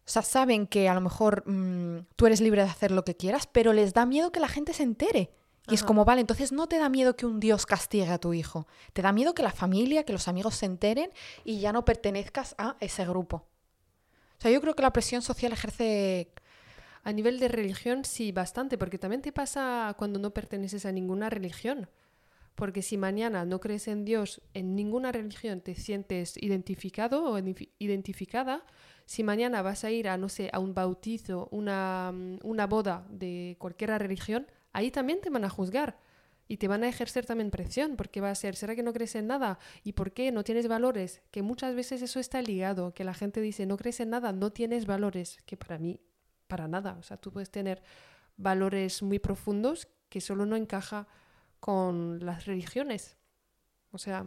O 0.08 0.10
sea, 0.10 0.22
saben 0.22 0.66
que 0.66 0.88
a 0.88 0.94
lo 0.94 1.02
mejor 1.02 1.46
mm, 1.46 2.06
tú 2.16 2.24
eres 2.24 2.40
libre 2.40 2.62
de 2.62 2.70
hacer 2.70 2.92
lo 2.92 3.04
que 3.04 3.14
quieras, 3.14 3.46
pero 3.46 3.74
les 3.74 3.92
da 3.92 4.06
miedo 4.06 4.32
que 4.32 4.40
la 4.40 4.48
gente 4.48 4.72
se 4.72 4.82
entere. 4.82 5.34
Y 5.70 5.74
es 5.74 5.84
como, 5.84 6.06
vale, 6.06 6.22
entonces 6.22 6.50
no 6.50 6.66
te 6.66 6.78
da 6.78 6.88
miedo 6.88 7.14
que 7.14 7.26
un 7.26 7.40
Dios 7.40 7.66
castigue 7.66 8.08
a 8.08 8.16
tu 8.16 8.32
hijo. 8.32 8.66
Te 8.94 9.02
da 9.02 9.12
miedo 9.12 9.34
que 9.34 9.42
la 9.42 9.52
familia, 9.52 10.04
que 10.04 10.14
los 10.14 10.26
amigos 10.26 10.54
se 10.54 10.64
enteren 10.64 11.10
y 11.44 11.60
ya 11.60 11.74
no 11.74 11.84
pertenezcas 11.84 12.54
a 12.56 12.78
ese 12.80 13.04
grupo. 13.04 13.36
O 14.38 14.40
sea, 14.40 14.50
yo 14.50 14.62
creo 14.62 14.74
que 14.74 14.82
la 14.82 14.94
presión 14.94 15.20
social 15.20 15.52
ejerce... 15.52 16.32
A 17.04 17.12
nivel 17.12 17.38
de 17.38 17.48
religión, 17.48 18.04
sí, 18.04 18.32
bastante, 18.32 18.78
porque 18.78 18.98
también 18.98 19.20
te 19.20 19.30
pasa 19.30 19.94
cuando 19.98 20.18
no 20.18 20.32
perteneces 20.32 20.86
a 20.86 20.92
ninguna 20.92 21.28
religión. 21.28 21.88
Porque 22.54 22.82
si 22.82 22.96
mañana 22.96 23.44
no 23.44 23.60
crees 23.60 23.88
en 23.88 24.04
Dios, 24.04 24.40
en 24.52 24.74
ninguna 24.74 25.12
religión 25.12 25.60
te 25.60 25.74
sientes 25.74 26.36
identificado 26.42 27.24
o 27.30 27.38
identifi- 27.38 27.70
identificada, 27.78 28.64
si 29.08 29.24
mañana 29.24 29.62
vas 29.62 29.84
a 29.84 29.90
ir 29.90 30.06
a, 30.06 30.18
no 30.18 30.28
sé, 30.28 30.50
a 30.52 30.58
un 30.58 30.74
bautizo, 30.74 31.48
una, 31.50 32.12
mm, 32.12 32.40
una 32.42 32.66
boda 32.66 33.06
de 33.08 33.56
cualquier 33.58 33.98
religión, 33.98 34.46
ahí 34.74 34.90
también 34.90 35.22
te 35.22 35.30
van 35.30 35.46
a 35.46 35.48
juzgar. 35.48 35.98
Y 36.46 36.58
te 36.58 36.68
van 36.68 36.84
a 36.84 36.88
ejercer 36.88 37.24
también 37.24 37.50
presión, 37.50 37.96
porque 37.96 38.20
va 38.20 38.28
a 38.30 38.34
ser, 38.34 38.54
¿será 38.54 38.76
que 38.76 38.82
no 38.82 38.92
crees 38.92 39.14
en 39.14 39.26
nada? 39.26 39.58
¿Y 39.82 39.94
por 39.94 40.12
qué 40.12 40.30
no 40.30 40.44
tienes 40.44 40.68
valores? 40.68 41.22
Que 41.30 41.40
muchas 41.40 41.74
veces 41.74 42.02
eso 42.02 42.20
está 42.20 42.42
ligado, 42.42 42.92
que 42.92 43.02
la 43.02 43.14
gente 43.14 43.40
dice, 43.40 43.64
no 43.64 43.78
crees 43.78 43.98
en 44.00 44.10
nada, 44.10 44.32
no 44.32 44.52
tienes 44.52 44.84
valores, 44.84 45.38
que 45.46 45.56
para 45.56 45.78
mí, 45.78 46.02
para 46.46 46.68
nada. 46.68 46.98
O 47.00 47.02
sea, 47.02 47.16
tú 47.16 47.32
puedes 47.32 47.50
tener 47.50 47.82
valores 48.36 49.02
muy 49.02 49.18
profundos 49.18 49.88
que 50.10 50.20
solo 50.20 50.44
no 50.44 50.54
encaja 50.54 51.08
con 51.60 52.18
las 52.26 52.44
religiones. 52.44 53.16
O 53.90 53.96
sea, 53.96 54.26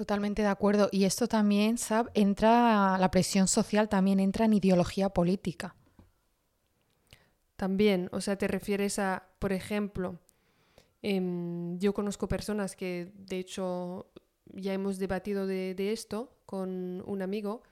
Totalmente 0.00 0.40
de 0.40 0.48
acuerdo. 0.48 0.88
Y 0.90 1.04
esto 1.04 1.28
también, 1.28 1.76
Sab, 1.76 2.10
entra, 2.14 2.96
la 2.96 3.10
presión 3.10 3.46
social 3.46 3.90
también 3.90 4.18
entra 4.18 4.46
en 4.46 4.54
ideología 4.54 5.10
política. 5.10 5.76
También, 7.56 8.08
o 8.10 8.22
sea, 8.22 8.38
te 8.38 8.48
refieres 8.48 8.98
a, 8.98 9.28
por 9.38 9.52
ejemplo, 9.52 10.18
em, 11.02 11.78
yo 11.78 11.92
conozco 11.92 12.28
personas 12.28 12.76
que, 12.76 13.12
de 13.14 13.40
hecho, 13.40 14.10
ya 14.46 14.72
hemos 14.72 14.98
debatido 14.98 15.46
de, 15.46 15.92
esto 15.92 16.32
con 16.46 17.02
un 17.04 17.20
amigo, 17.20 17.62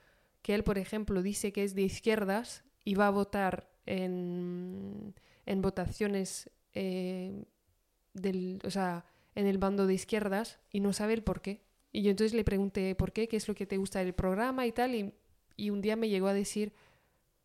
que 0.42 0.54
él, 0.54 0.64
por 0.64 0.76
ejemplo, 0.76 1.22
dice 1.22 1.50
que 1.50 1.64
es 1.64 1.74
de 1.74 1.80
izquierdas 1.80 2.62
y 2.84 2.94
va 2.94 3.06
a 3.06 3.10
votar 3.10 3.70
en, 3.86 5.14
en 5.46 5.62
votaciones 5.62 6.50
eh, 6.74 7.46
del, 8.12 8.60
o 8.66 8.70
sea, 8.70 9.06
en 9.34 9.46
el 9.46 9.56
bando 9.56 9.86
de 9.86 9.94
izquierdas 9.94 10.58
y 10.70 10.80
no 10.80 10.92
sabe 10.92 11.14
el 11.14 11.22
por 11.22 11.40
qué. 11.40 11.66
Y 11.92 12.02
yo 12.02 12.10
entonces 12.10 12.34
le 12.34 12.44
pregunté 12.44 12.94
por 12.94 13.12
qué, 13.12 13.28
qué 13.28 13.36
es 13.36 13.48
lo 13.48 13.54
que 13.54 13.66
te 13.66 13.76
gusta 13.76 14.00
del 14.00 14.12
programa 14.14 14.66
y 14.66 14.72
tal, 14.72 14.94
y, 14.94 15.12
y 15.56 15.70
un 15.70 15.80
día 15.80 15.96
me 15.96 16.08
llegó 16.08 16.28
a 16.28 16.34
decir, 16.34 16.72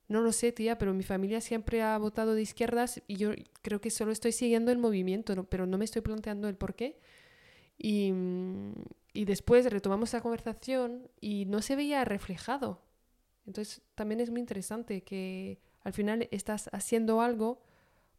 no 0.07 0.21
lo 0.21 0.31
sé, 0.31 0.51
tía, 0.51 0.77
pero 0.77 0.93
mi 0.93 1.03
familia 1.03 1.41
siempre 1.41 1.81
ha 1.81 1.97
votado 1.97 2.35
de 2.35 2.41
izquierdas 2.41 3.01
y 3.07 3.15
yo 3.15 3.31
creo 3.61 3.81
que 3.81 3.89
solo 3.89 4.11
estoy 4.11 4.31
siguiendo 4.31 4.71
el 4.71 4.77
movimiento, 4.77 5.35
¿no? 5.35 5.45
pero 5.45 5.65
no 5.65 5.77
me 5.77 5.85
estoy 5.85 6.01
planteando 6.01 6.49
el 6.49 6.55
por 6.55 6.75
qué. 6.75 6.99
Y, 7.77 8.11
mm, 8.11 8.73
y 9.13 9.25
después 9.25 9.65
retomamos 9.71 10.13
la 10.13 10.21
conversación 10.21 11.09
y 11.19 11.45
no 11.45 11.61
se 11.61 11.75
veía 11.75 12.03
reflejado. 12.05 12.81
Entonces 13.45 13.81
también 13.95 14.19
es 14.19 14.29
muy 14.29 14.39
interesante 14.39 15.01
que 15.03 15.59
al 15.81 15.93
final 15.93 16.27
estás 16.31 16.69
haciendo 16.71 17.21
algo 17.21 17.61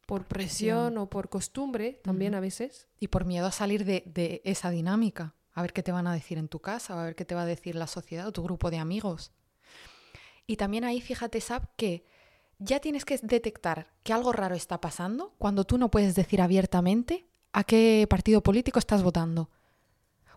por 0.05 0.25
presión, 0.27 0.77
Presión. 0.77 0.97
o 0.99 1.09
por 1.09 1.29
costumbre, 1.29 1.99
también 2.03 2.35
a 2.35 2.39
veces. 2.39 2.87
Y 2.99 3.07
por 3.07 3.25
miedo 3.25 3.47
a 3.47 3.51
salir 3.51 3.85
de, 3.85 4.03
de 4.05 4.41
esa 4.43 4.69
dinámica. 4.69 5.33
A 5.55 5.61
ver 5.61 5.73
qué 5.73 5.81
te 5.81 5.91
van 5.91 6.05
a 6.05 6.13
decir 6.13 6.37
en 6.37 6.47
tu 6.47 6.59
casa, 6.59 7.01
a 7.01 7.03
ver 7.03 7.15
qué 7.15 7.25
te 7.25 7.33
va 7.33 7.41
a 7.41 7.45
decir 7.45 7.75
la 7.75 7.87
sociedad 7.87 8.27
o 8.27 8.31
tu 8.31 8.43
grupo 8.43 8.69
de 8.69 8.77
amigos. 8.77 9.31
Y 10.45 10.57
también 10.57 10.83
ahí 10.83 11.01
fíjate, 11.01 11.41
Sab, 11.41 11.67
que 11.75 12.05
ya 12.59 12.79
tienes 12.79 13.03
que 13.05 13.17
detectar 13.23 13.87
que 14.03 14.13
algo 14.13 14.31
raro 14.31 14.55
está 14.55 14.79
pasando 14.79 15.33
cuando 15.37 15.63
tú 15.63 15.77
no 15.77 15.89
puedes 15.89 16.13
decir 16.15 16.41
abiertamente 16.41 17.25
a 17.51 17.63
qué 17.63 18.05
partido 18.09 18.41
político 18.41 18.79
estás 18.79 19.01
votando. 19.01 19.49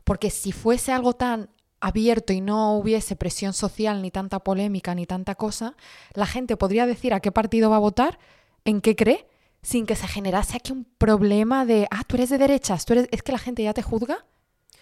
Porque 0.05 0.31
si 0.31 0.53
fuese 0.53 0.93
algo 0.93 1.15
tan 1.15 1.51
abierto 1.81 2.33
y 2.33 2.41
no 2.41 2.77
hubiese 2.77 3.17
presión 3.17 3.53
social, 3.53 4.03
ni 4.03 4.11
tanta 4.11 4.41
polémica, 4.41 4.95
ni 4.95 5.07
tanta 5.07 5.35
cosa, 5.35 5.77
la 6.15 6.27
gente 6.27 6.57
podría 6.57 6.87
decir 6.87 7.15
a 7.15 7.21
qué 7.21 7.31
partido 7.31 7.71
va 7.71 7.77
a 7.77 7.81
votar, 7.81 8.19
en 8.65 8.81
qué 8.81 8.97
cree, 8.97 9.29
sin 9.63 9.87
que 9.87 9.97
se 9.97 10.09
generase 10.09 10.57
aquí 10.57 10.73
un 10.73 10.85
problema 10.85 11.65
de, 11.65 11.87
ah, 11.91 12.03
tú 12.07 12.17
eres 12.17 12.31
de 12.31 12.39
derechas, 12.39 12.85
tú 12.85 12.95
eres... 12.95 13.09
es 13.11 13.23
que 13.23 13.33
la 13.33 13.39
gente 13.39 13.63
ya 13.63 13.75
te 13.75 13.83
juzga. 13.83 14.25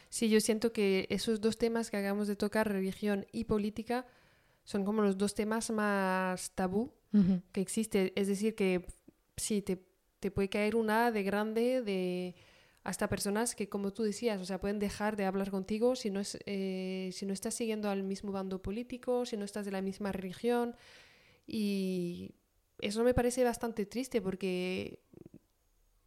Sí, 0.09 0.29
yo 0.29 0.41
siento 0.41 0.73
que 0.73 1.07
esos 1.11 1.41
dos 1.41 1.59
temas 1.59 1.91
que 1.91 1.97
acabamos 1.97 2.29
de 2.29 2.37
tocar, 2.37 2.71
religión 2.71 3.27
y 3.33 3.45
política, 3.45 4.07
son 4.65 4.85
como 4.85 5.03
los 5.03 5.17
dos 5.17 5.35
temas 5.35 5.71
más 5.71 6.51
tabú 6.53 6.93
que 7.53 7.61
existe. 7.63 8.13
Es 8.15 8.27
decir, 8.27 8.55
que 8.55 8.85
sí, 9.37 9.63
te, 9.63 9.83
te 10.21 10.31
puede 10.31 10.49
caer 10.51 10.77
una 10.77 11.11
de 11.11 11.23
grande 11.23 11.83
de 11.83 12.35
hasta 12.87 13.09
personas 13.09 13.57
que, 13.57 13.69
como 13.69 13.93
tú 13.93 14.05
decías, 14.05 14.41
o 14.41 14.45
sea, 14.45 14.61
pueden 14.61 14.79
dejar 14.79 15.17
de 15.17 15.25
hablar 15.25 15.51
contigo 15.51 15.97
si 15.97 16.11
no, 16.11 16.21
es, 16.21 16.39
eh, 16.47 17.11
si 17.13 17.27
no 17.27 17.33
estás 17.33 17.55
siguiendo 17.55 17.91
al 17.91 18.05
mismo 18.05 18.31
bando 18.31 18.63
político, 18.63 19.27
si 19.27 19.37
no 19.37 19.45
estás 19.45 19.65
de 19.65 19.73
la 19.73 19.83
misma 19.83 20.13
religión. 20.13 20.77
Y 21.49 22.35
eso 22.79 23.03
me 23.03 23.15
parece 23.15 23.43
bastante 23.43 23.87
triste 23.87 24.21
porque, 24.21 25.01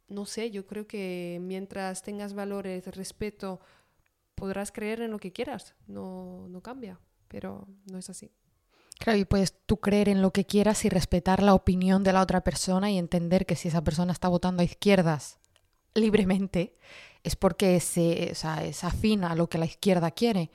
no 0.08 0.24
sé, 0.24 0.50
yo 0.50 0.66
creo 0.66 0.86
que 0.86 1.38
mientras 1.42 2.02
tengas 2.02 2.32
valores, 2.32 2.86
respeto, 2.86 3.60
podrás 4.40 4.72
creer 4.72 5.02
en 5.02 5.10
lo 5.10 5.18
que 5.18 5.32
quieras. 5.32 5.74
No, 5.86 6.48
no 6.48 6.62
cambia, 6.62 6.98
pero 7.28 7.68
no 7.86 7.98
es 7.98 8.08
así. 8.10 8.32
Claro, 8.98 9.18
y 9.18 9.24
puedes 9.24 9.54
tú 9.66 9.78
creer 9.78 10.08
en 10.08 10.20
lo 10.20 10.32
que 10.32 10.44
quieras 10.44 10.84
y 10.84 10.88
respetar 10.88 11.42
la 11.42 11.54
opinión 11.54 12.02
de 12.02 12.12
la 12.12 12.22
otra 12.22 12.42
persona 12.42 12.90
y 12.90 12.98
entender 12.98 13.46
que 13.46 13.56
si 13.56 13.68
esa 13.68 13.84
persona 13.84 14.12
está 14.12 14.28
votando 14.28 14.62
a 14.62 14.64
izquierdas 14.64 15.38
libremente 15.94 16.74
es 17.22 17.36
porque 17.36 17.80
se, 17.80 18.30
o 18.32 18.34
sea, 18.34 18.64
es 18.64 18.84
afín 18.84 19.24
a 19.24 19.34
lo 19.34 19.48
que 19.48 19.58
la 19.58 19.66
izquierda 19.66 20.10
quiere 20.10 20.50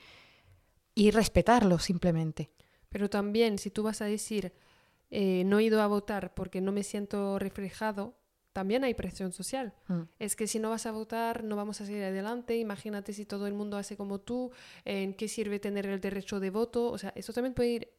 y 0.94 1.10
respetarlo 1.10 1.78
simplemente. 1.78 2.50
Pero 2.88 3.08
también, 3.10 3.58
si 3.58 3.70
tú 3.70 3.82
vas 3.82 4.00
a 4.00 4.06
decir, 4.06 4.52
eh, 5.10 5.44
no 5.44 5.58
he 5.58 5.64
ido 5.64 5.82
a 5.82 5.86
votar 5.86 6.34
porque 6.34 6.60
no 6.60 6.72
me 6.72 6.82
siento 6.82 7.38
reflejado, 7.38 8.16
también 8.56 8.84
hay 8.84 8.94
presión 8.94 9.32
social. 9.34 9.74
Mm. 9.88 10.00
Es 10.18 10.34
que 10.34 10.46
si 10.46 10.58
no 10.58 10.70
vas 10.70 10.86
a 10.86 10.90
votar, 10.90 11.44
no 11.44 11.56
vamos 11.56 11.82
a 11.82 11.84
seguir 11.84 12.02
adelante. 12.04 12.56
Imagínate 12.56 13.12
si 13.12 13.26
todo 13.26 13.46
el 13.46 13.52
mundo 13.52 13.76
hace 13.76 13.98
como 13.98 14.18
tú, 14.18 14.50
¿en 14.86 15.12
qué 15.12 15.28
sirve 15.28 15.58
tener 15.58 15.84
el 15.84 16.00
derecho 16.00 16.40
de 16.40 16.48
voto? 16.48 16.90
O 16.90 16.96
sea, 16.96 17.12
eso 17.16 17.34
también 17.34 17.52
puede 17.52 17.68
ir 17.68 17.92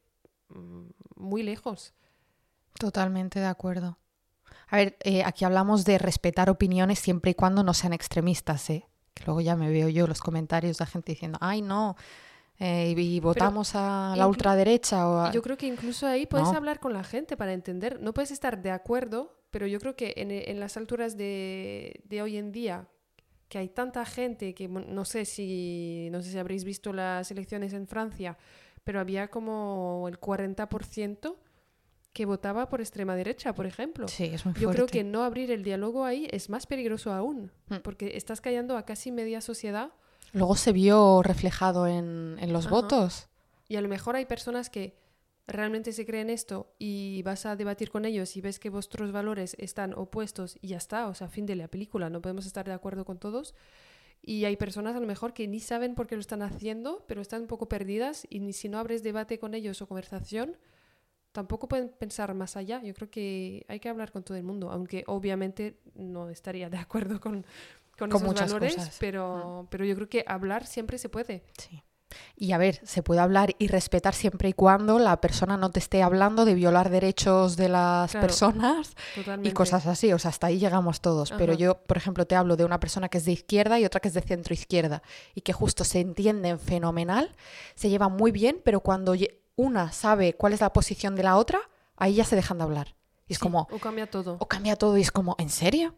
mm, 0.50 0.88
muy 1.16 1.44
lejos. 1.44 1.94
Totalmente 2.80 3.40
de 3.40 3.46
acuerdo. 3.46 4.00
A 4.70 4.78
ver, 4.78 4.98
eh, 5.04 5.24
aquí 5.24 5.46
hablamos 5.46 5.86
de 5.86 6.00
respetar 6.00 6.50
opiniones 6.50 6.98
siempre 6.98 7.30
y 7.32 7.36
cuando 7.36 7.62
no 7.62 7.76
sean 7.76 7.94
extremistas, 7.94 8.68
¿eh? 8.72 8.88
Que 9.14 9.26
luego 9.26 9.42
ya 9.42 9.56
me 9.56 9.70
veo 9.70 9.90
yo 9.90 10.08
los 10.08 10.22
comentarios 10.22 10.80
de 10.80 10.86
la 10.86 10.88
gente 10.88 11.12
diciendo, 11.12 11.38
ay, 11.40 11.62
no, 11.62 11.96
eh, 12.58 12.96
y, 12.98 13.00
y 13.00 13.20
votamos 13.20 13.76
a 13.76 14.16
la 14.18 14.26
ultraderecha 14.26 15.08
o 15.08 15.20
a... 15.20 15.32
Yo 15.32 15.44
creo 15.44 15.56
que 15.58 15.68
incluso 15.68 16.08
ahí 16.08 16.26
puedes 16.26 16.48
No. 16.50 16.58
hablar 16.58 16.80
con 16.80 16.94
la 16.94 17.04
gente 17.04 17.38
para 17.38 17.54
entender. 17.54 18.02
No 18.02 18.16
puedes 18.16 18.32
estar 18.32 18.60
de 18.64 18.72
acuerdo, 18.72 19.37
pero 19.52 19.68
yo 19.68 19.80
creo 19.80 19.96
que 19.96 20.14
en, 20.18 20.32
en 20.32 20.60
las 20.60 20.78
alturas 20.78 21.18
de, 21.18 22.02
de 22.06 22.22
hoy 22.22 22.38
en 22.38 22.52
día, 22.52 22.88
que 23.50 23.58
hay 23.58 23.70
tanta 23.70 24.06
gente 24.06 24.54
que 24.54 24.68
no 24.68 25.06
sé 25.06 25.24
si 25.26 26.10
no 26.12 26.22
sé 26.22 26.32
si 26.32 26.38
habréis 26.38 26.64
visto 26.66 26.92
las 26.94 27.32
elecciones 27.32 27.74
en 27.74 27.88
Francia, 27.88 28.38
pero 28.84 29.00
había 29.00 29.30
como 29.30 30.06
el 30.10 30.20
40% 30.20 31.36
que 32.14 32.26
votaba 32.26 32.68
por 32.68 32.82
extrema 32.82 33.16
derecha, 33.16 33.54
por 33.54 33.66
ejemplo. 33.68 34.08
Sí, 34.08 34.26
es 34.26 34.44
muy 34.46 34.56
Yo 34.56 34.72
creo 34.72 34.88
que 34.88 35.04
no 35.04 35.24
abrir 35.24 35.52
el 35.52 35.64
diálogo 35.64 36.04
ahí 36.04 36.28
es 36.32 36.50
más 36.50 36.66
peligroso 36.66 37.14
aún, 37.14 37.52
Mm. 37.70 37.76
porque 37.84 38.18
estás 38.18 38.42
callando 38.42 38.76
a 38.78 38.86
casi 38.86 39.12
media 39.12 39.42
sociedad 39.42 39.92
Luego 40.34 40.56
se 40.58 40.74
vio 40.74 41.24
reflejado 41.24 41.88
en, 41.88 42.38
en 42.40 42.52
los 42.52 42.66
Ajá. 42.66 42.76
votos. 42.76 43.28
Y 43.70 43.78
a 43.78 43.82
lo 43.82 43.88
mejor 43.88 44.18
hay 44.18 44.26
personas 44.26 44.70
que 44.70 44.94
realmente 45.48 45.94
se 45.94 46.06
creen 46.06 46.30
esto 46.30 46.74
y 46.78 47.22
vas 47.24 47.46
a 47.46 47.56
debatir 47.56 47.90
con 47.90 48.06
ellos 48.06 48.36
y 48.36 48.42
ves 48.42 48.60
que 48.60 48.70
vuestros 48.70 49.12
valores 49.12 49.56
están 49.60 49.94
opuestos 49.94 50.58
y 50.62 50.70
ya 50.70 50.78
está, 50.78 51.08
o 51.08 51.14
sea, 51.14 51.30
fin 51.30 51.46
de 51.46 51.56
la 51.56 51.70
película, 51.70 52.10
no 52.10 52.22
podemos 52.22 52.46
estar 52.46 52.66
de 52.66 52.74
acuerdo 52.74 53.06
con 53.06 53.18
todos. 53.18 53.56
Y 54.22 54.44
hay 54.46 54.58
personas 54.58 54.96
a 54.96 55.00
lo 55.00 55.08
mejor 55.08 55.34
que 55.34 55.48
ni 55.48 55.60
saben 55.60 55.96
por 55.96 56.08
qué 56.08 56.16
lo 56.16 56.22
están 56.22 56.42
haciendo, 56.42 57.06
pero 57.08 57.22
están 57.22 57.42
un 57.44 57.48
poco 57.48 57.70
perdidas 57.70 58.28
y 58.30 58.40
ni 58.40 58.52
si 58.52 58.68
no 58.68 58.78
abres 58.78 59.04
debate 59.04 59.40
con 59.40 59.54
ellos 59.54 59.82
o 59.82 59.88
conversación, 59.88 60.58
tampoco 61.32 61.68
pueden 61.70 61.90
pensar 61.90 62.34
más 62.34 62.58
allá. 62.58 62.82
Yo 62.84 62.94
creo 62.94 63.10
que 63.10 63.66
hay 63.70 63.80
que 63.80 63.88
hablar 63.88 64.12
con 64.12 64.24
todo 64.24 64.36
el 64.36 64.44
mundo, 64.44 64.70
aunque 64.70 65.04
obviamente 65.08 65.80
no 65.96 66.30
estaría 66.30 66.70
de 66.70 66.78
acuerdo 66.78 67.22
con, 67.22 67.46
con, 67.98 68.10
Con 68.10 68.22
esos 68.22 68.38
valores, 68.38 68.76
cosas. 68.76 68.96
Mm. 68.96 69.00
pero, 69.00 69.68
pero 69.70 69.86
yo 69.86 69.96
creo 69.96 70.10
que 70.10 70.26
hablar 70.28 70.66
siempre 70.66 70.98
se 70.98 71.08
puede. 71.08 71.44
Sí. 71.58 71.82
Y 72.36 72.52
a 72.52 72.58
ver, 72.58 72.80
se 72.84 73.02
puede 73.04 73.20
hablar 73.22 73.56
y 73.58 73.68
respetar 73.68 74.14
siempre 74.14 74.50
y 74.50 74.54
cuando 74.54 75.00
la 75.00 75.20
persona 75.22 75.58
no 75.58 75.72
te 75.72 75.80
esté 75.80 76.04
hablando 76.04 76.46
de 76.46 76.54
violar 76.54 76.90
derechos 76.90 77.58
de 77.58 77.70
las 77.70 78.12
Claro, 78.12 78.28
personas 78.28 78.92
Totalmente. 79.16 79.50
y 79.50 79.52
cosas 79.54 79.88
así. 79.88 80.14
O 80.14 80.20
sea, 80.20 80.30
hasta 80.30 80.48
ahí 80.48 80.60
llegamos 80.60 81.02
todos. 81.02 81.32
Pero 81.38 81.54
yo, 81.54 81.76
por 81.84 81.98
ejemplo, 81.98 82.26
te 82.28 82.36
hablo 82.36 82.56
de 82.56 82.66
una 82.66 82.80
persona 82.80 83.10
que 83.10 83.18
es 83.18 83.26
de 83.26 83.32
izquierda 83.32 83.80
y 83.80 83.86
otra 83.86 84.00
que 84.00 84.08
es 84.08 84.14
de 84.14 84.22
centro 84.22 84.54
izquierda 84.54 85.02
y 85.34 85.42
que 85.42 85.54
justo 85.54 85.84
se 85.84 86.00
entienden 86.00 86.60
fenomenal, 86.60 87.36
se 87.76 87.90
llevan 87.90 88.12
muy 88.14 88.32
bien, 88.32 88.62
pero 88.64 88.82
cuando 88.82 89.14
una 89.56 89.92
sabe 89.92 90.34
cuál 90.34 90.54
es 90.54 90.62
la 90.62 90.72
posición 90.74 91.16
de 91.16 91.24
la 91.24 91.38
otra, 91.38 91.60
ahí 91.96 92.14
ya 92.16 92.24
se 92.24 92.36
dejan 92.36 92.60
de 92.60 92.64
hablar. 92.66 92.96
Y 93.28 93.34
es 93.34 93.40
Sí, 93.40 93.44
como, 93.44 93.68
O 93.72 93.80
cambia 93.80 94.10
todo. 94.10 94.38
o 94.40 94.48
cambia 94.48 94.76
todo 94.76 94.98
y 94.98 95.02
es 95.02 95.12
como, 95.12 95.36
¿en 95.40 95.50
serio? 95.50 95.96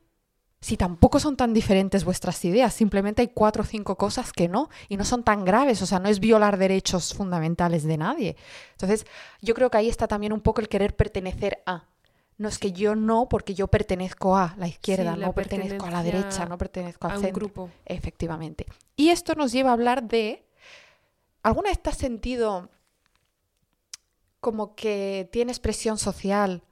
Si 0.62 0.76
tampoco 0.76 1.20
son 1.22 1.38
tan 1.38 1.54
diferentes 1.54 2.04
vuestras 2.04 2.44
ideas, 2.44 2.74
simplemente 2.74 3.22
hay 3.22 3.30
cuatro 3.30 3.64
o 3.64 3.66
cinco 3.66 3.96
cosas 3.98 4.34
que 4.34 4.50
no, 4.50 4.70
y 4.90 4.98
no 4.98 5.06
son 5.06 5.24
tan 5.24 5.46
graves, 5.46 5.82
o 5.82 5.86
sea, 5.86 6.00
no 6.00 6.10
es 6.10 6.20
violar 6.20 6.58
derechos 6.58 7.14
fundamentales 7.14 7.84
de 7.86 7.98
nadie. 7.98 8.36
Entonces, 8.72 9.06
yo 9.42 9.54
creo 9.54 9.70
que 9.72 9.78
ahí 9.78 9.88
está 9.88 10.08
también 10.08 10.34
un 10.34 10.42
poco 10.42 10.60
el 10.60 10.68
querer 10.68 10.96
pertenecer 10.98 11.64
a. 11.66 11.86
No 12.38 12.48
es 12.50 12.58
que 12.58 12.72
yo 12.74 12.96
no, 12.96 13.28
porque 13.30 13.54
yo 13.54 13.68
pertenezco 13.68 14.36
a 14.36 14.54
la 14.58 14.68
izquierda, 14.68 15.14
Sí, 15.14 15.20
la 15.20 15.28
no 15.28 15.34
pertenezco 15.34 15.86
a 15.86 15.92
la 15.92 16.04
derecha, 16.04 16.46
no 16.46 16.58
pertenezco 16.58 17.08
al 17.08 17.14
a 17.14 17.16
un 17.18 17.22
centro. 17.24 17.40
grupo. 17.40 17.70
Efectivamente. 17.86 18.66
Y 18.98 19.10
esto 19.10 19.36
nos 19.36 19.52
lleva 19.52 19.70
a 19.70 19.74
hablar 19.74 20.04
de, 20.04 20.46
¿alguna 21.44 21.70
vez 21.70 21.82
te 21.82 21.90
has 21.90 21.98
sentido 21.98 22.70
como 24.40 24.76
que 24.76 25.28
tienes 25.32 25.60
presión 25.60 25.98
social 25.98 26.64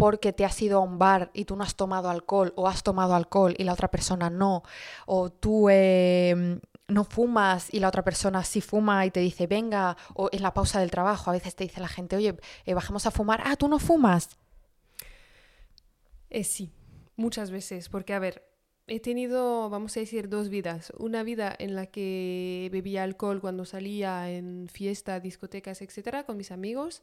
porque 0.00 0.32
te 0.32 0.46
has 0.46 0.60
ido 0.62 0.78
a 0.78 0.80
un 0.80 0.98
bar 0.98 1.30
y 1.34 1.44
tú 1.44 1.56
no 1.56 1.62
has 1.62 1.76
tomado 1.76 2.08
alcohol 2.08 2.54
o 2.56 2.66
has 2.66 2.82
tomado 2.82 3.14
alcohol 3.14 3.54
y 3.58 3.64
la 3.64 3.74
otra 3.74 3.90
persona 3.90 4.30
no? 4.30 4.62
O 5.04 5.30
tú 5.30 5.68
eh, 5.70 6.58
no 6.88 7.04
fumas 7.04 7.72
y 7.72 7.80
la 7.80 7.88
otra 7.88 8.02
persona 8.02 8.42
sí 8.42 8.62
fuma 8.62 9.04
y 9.04 9.10
te 9.10 9.20
dice, 9.20 9.46
venga, 9.46 9.98
o 10.14 10.30
en 10.32 10.40
la 10.40 10.54
pausa 10.54 10.80
del 10.80 10.90
trabajo 10.90 11.28
a 11.28 11.34
veces 11.34 11.54
te 11.54 11.64
dice 11.64 11.82
la 11.82 11.88
gente, 11.88 12.16
oye, 12.16 12.34
eh, 12.64 12.72
bajamos 12.72 13.06
a 13.06 13.10
fumar, 13.10 13.42
ah, 13.44 13.56
tú 13.56 13.68
no 13.68 13.78
fumas. 13.78 14.38
Eh, 16.30 16.44
sí, 16.44 16.72
muchas 17.16 17.50
veces, 17.50 17.90
porque 17.90 18.14
a 18.14 18.18
ver, 18.18 18.42
he 18.86 19.00
tenido, 19.00 19.68
vamos 19.68 19.96
a 19.98 20.00
decir, 20.00 20.30
dos 20.30 20.48
vidas. 20.48 20.94
Una 20.98 21.22
vida 21.24 21.54
en 21.58 21.74
la 21.74 21.86
que 21.86 22.70
bebía 22.72 23.02
alcohol 23.02 23.42
cuando 23.42 23.66
salía 23.66 24.30
en 24.30 24.68
fiestas, 24.72 25.22
discotecas, 25.22 25.82
etcétera, 25.82 26.24
con 26.24 26.38
mis 26.38 26.50
amigos. 26.52 27.02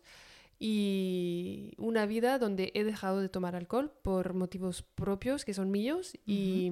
Y 0.60 1.74
una 1.78 2.06
vida 2.06 2.40
donde 2.40 2.72
he 2.74 2.84
dejado 2.84 3.22
de 3.22 3.30
tomar 3.30 3.56
alcohol 3.56 3.92
por 4.02 4.34
motivos 4.34 4.82
propios 4.82 5.46
que 5.46 5.54
son 5.54 5.70
míos 5.70 6.18
y, 6.26 6.72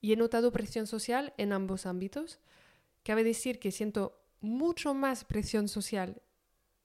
y 0.00 0.12
he 0.12 0.16
notado 0.16 0.52
presión 0.52 0.86
social 0.86 1.32
en 1.38 1.52
ambos 1.52 1.86
ámbitos. 1.86 2.40
Cabe 3.02 3.24
decir 3.24 3.58
que 3.58 3.72
siento 3.72 4.20
mucho 4.40 4.92
más 4.92 5.24
presión 5.24 5.68
social 5.68 6.22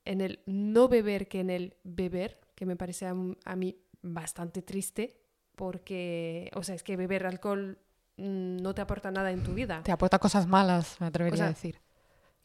en 0.06 0.22
el 0.22 0.40
no 0.46 0.88
beber 0.88 1.28
que 1.28 1.42
en 1.42 1.50
el 1.50 1.76
beber, 1.84 2.40
que 2.56 2.66
me 2.66 2.76
parece 2.76 3.06
a, 3.06 3.14
a 3.46 3.56
mí 3.56 3.78
bastante 4.02 4.62
triste, 4.62 5.20
porque, 5.56 6.50
o 6.56 6.64
sea, 6.64 6.76
es 6.76 6.84
que 6.84 6.96
beber 6.96 7.26
alcohol 7.26 7.78
mm, 8.18 8.58
no 8.58 8.74
te 8.74 8.82
aporta 8.82 9.12
nada 9.12 9.32
en 9.32 9.44
tu 9.44 9.54
vida. 9.54 9.84
Te 9.84 9.92
aporta 9.92 10.18
cosas 10.18 10.48
malas, 10.48 10.96
me 11.00 11.08
atrevería 11.08 11.34
O 11.34 11.38
sea, 11.38 11.46
a 11.48 11.50
decir. 11.50 11.82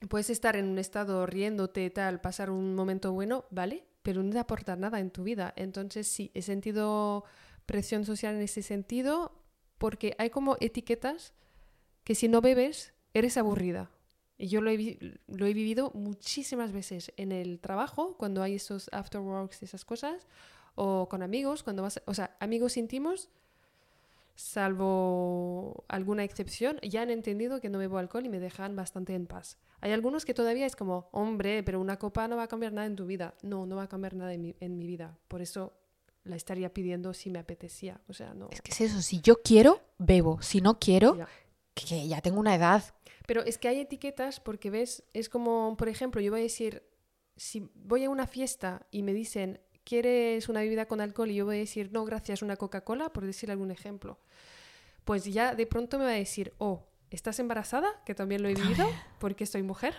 Puedes 0.09 0.31
estar 0.31 0.57
en 0.57 0.69
un 0.69 0.79
estado 0.79 1.25
riéndote, 1.27 1.89
tal, 1.91 2.21
pasar 2.21 2.51
un 2.51 2.75
momento 2.75 3.13
bueno, 3.13 3.47
¿vale? 3.51 3.87
Pero 4.03 4.23
no 4.23 4.31
te 4.31 4.39
aporta 4.39 4.77
nada 4.77 5.01
en 5.01 5.11
tu 5.11 5.23
vida. 5.23 5.55
Entonces, 5.57 6.09
sí, 6.09 6.31
he 6.35 6.43
sentido 6.43 7.25
presión 7.67 8.05
social 8.05 8.35
en 8.35 8.43
ese 8.43 8.63
sentido, 8.63 9.33
porque 9.79 10.15
hay 10.19 10.31
como 10.31 10.57
etiquetas 10.61 11.33
que 12.05 12.15
si 12.15 12.29
no 12.29 12.41
bebes, 12.41 12.93
eres 13.15 13.37
aburrida. 13.37 13.91
Y 14.37 14.49
yo 14.49 14.61
lo 14.61 14.71
he, 14.71 15.19
lo 15.27 15.47
he 15.47 15.55
vivido 15.55 15.91
muchísimas 15.95 16.73
veces 16.73 17.13
en 17.17 17.33
el 17.33 17.61
trabajo, 17.61 18.17
cuando 18.19 18.43
hay 18.43 18.57
esos 18.57 18.91
afterworks, 18.93 19.63
esas 19.63 19.85
cosas, 19.85 20.27
o 20.75 21.09
con 21.09 21.23
amigos, 21.23 21.63
cuando 21.63 21.83
vas, 21.83 22.03
o 22.05 22.15
sea, 22.15 22.37
amigos 22.41 22.77
íntimos, 22.77 23.31
salvo 24.35 25.85
alguna 25.89 26.25
excepción, 26.25 26.79
ya 26.83 27.03
han 27.03 27.11
entendido 27.11 27.61
que 27.61 27.69
no 27.69 27.79
bebo 27.79 27.99
alcohol 27.99 28.27
y 28.27 28.29
me 28.29 28.41
dejan 28.41 28.75
bastante 28.77 29.15
en 29.15 29.27
paz. 29.27 29.59
Hay 29.81 29.93
algunos 29.93 30.25
que 30.25 30.35
todavía 30.35 30.67
es 30.67 30.77
como, 30.77 31.09
hombre, 31.13 31.63
pero 31.63 31.81
una 31.81 31.99
copa 31.99 32.27
no 32.29 32.37
va 32.37 32.45
a 32.45 32.49
cambiar 32.49 32.73
nada 32.73 32.87
en 32.87 32.97
tu 32.97 33.07
vida. 33.07 33.35
No, 33.43 33.67
no 33.67 33.77
va 33.77 33.85
a 33.85 33.89
cambiar 33.89 34.15
nada 34.15 34.33
en 34.33 34.41
mi, 34.41 34.57
en 34.61 34.79
mi 34.79 34.87
vida. 34.87 35.19
Por 35.29 35.43
eso 35.43 35.73
la 36.25 36.37
estaría 36.37 36.73
pidiendo 36.73 37.13
si 37.13 37.31
me 37.31 37.39
apetecía. 37.39 38.01
O 38.09 38.15
sea, 38.15 38.33
no. 38.35 38.49
Es 38.51 38.63
que 38.63 38.73
es 38.73 38.81
eso, 38.81 39.03
si 39.03 39.21
yo 39.21 39.43
quiero, 39.43 39.81
bebo. 39.99 40.41
Si 40.41 40.61
no 40.61 40.79
quiero, 40.79 41.17
Ya. 41.17 41.29
que 41.75 42.09
ya 42.09 42.21
tengo 42.23 42.41
una 42.41 42.55
edad. 42.55 42.83
Pero 43.27 43.43
es 43.43 43.59
que 43.59 43.69
hay 43.69 43.81
etiquetas 43.81 44.41
porque 44.41 44.71
ves, 44.71 45.05
es 45.13 45.29
como, 45.29 45.77
por 45.77 45.89
ejemplo, 45.89 46.21
yo 46.21 46.31
voy 46.31 46.41
a 46.41 46.43
decir, 46.45 46.83
si 47.37 47.69
voy 47.75 48.05
a 48.05 48.11
una 48.11 48.27
fiesta 48.27 48.87
y 48.91 49.03
me 49.03 49.13
dicen, 49.13 49.61
¿quieres 49.85 50.49
una 50.49 50.61
bebida 50.61 50.87
con 50.87 51.01
alcohol? 51.01 51.31
Y 51.31 51.37
yo 51.37 51.45
voy 51.45 51.57
a 51.57 51.59
decir, 51.61 51.91
no, 51.93 52.05
gracias, 52.05 52.43
una 52.43 52.57
Coca-Cola, 52.57 53.13
por 53.13 53.25
decir 53.25 53.51
algún 53.51 53.71
ejemplo. 53.71 54.19
Pues 55.05 55.25
ya 55.25 55.55
de 55.55 55.67
pronto 55.67 55.99
me 55.99 56.05
va 56.05 56.11
a 56.11 56.15
decir, 56.15 56.55
oh, 56.59 56.87
¿estás 57.11 57.39
embarazada? 57.39 58.03
Que 58.05 58.15
también 58.15 58.43
lo 58.43 58.49
he 58.49 58.55
vivido 58.55 58.89
porque 59.21 59.47
soy 59.47 59.63
mujer. 59.63 59.95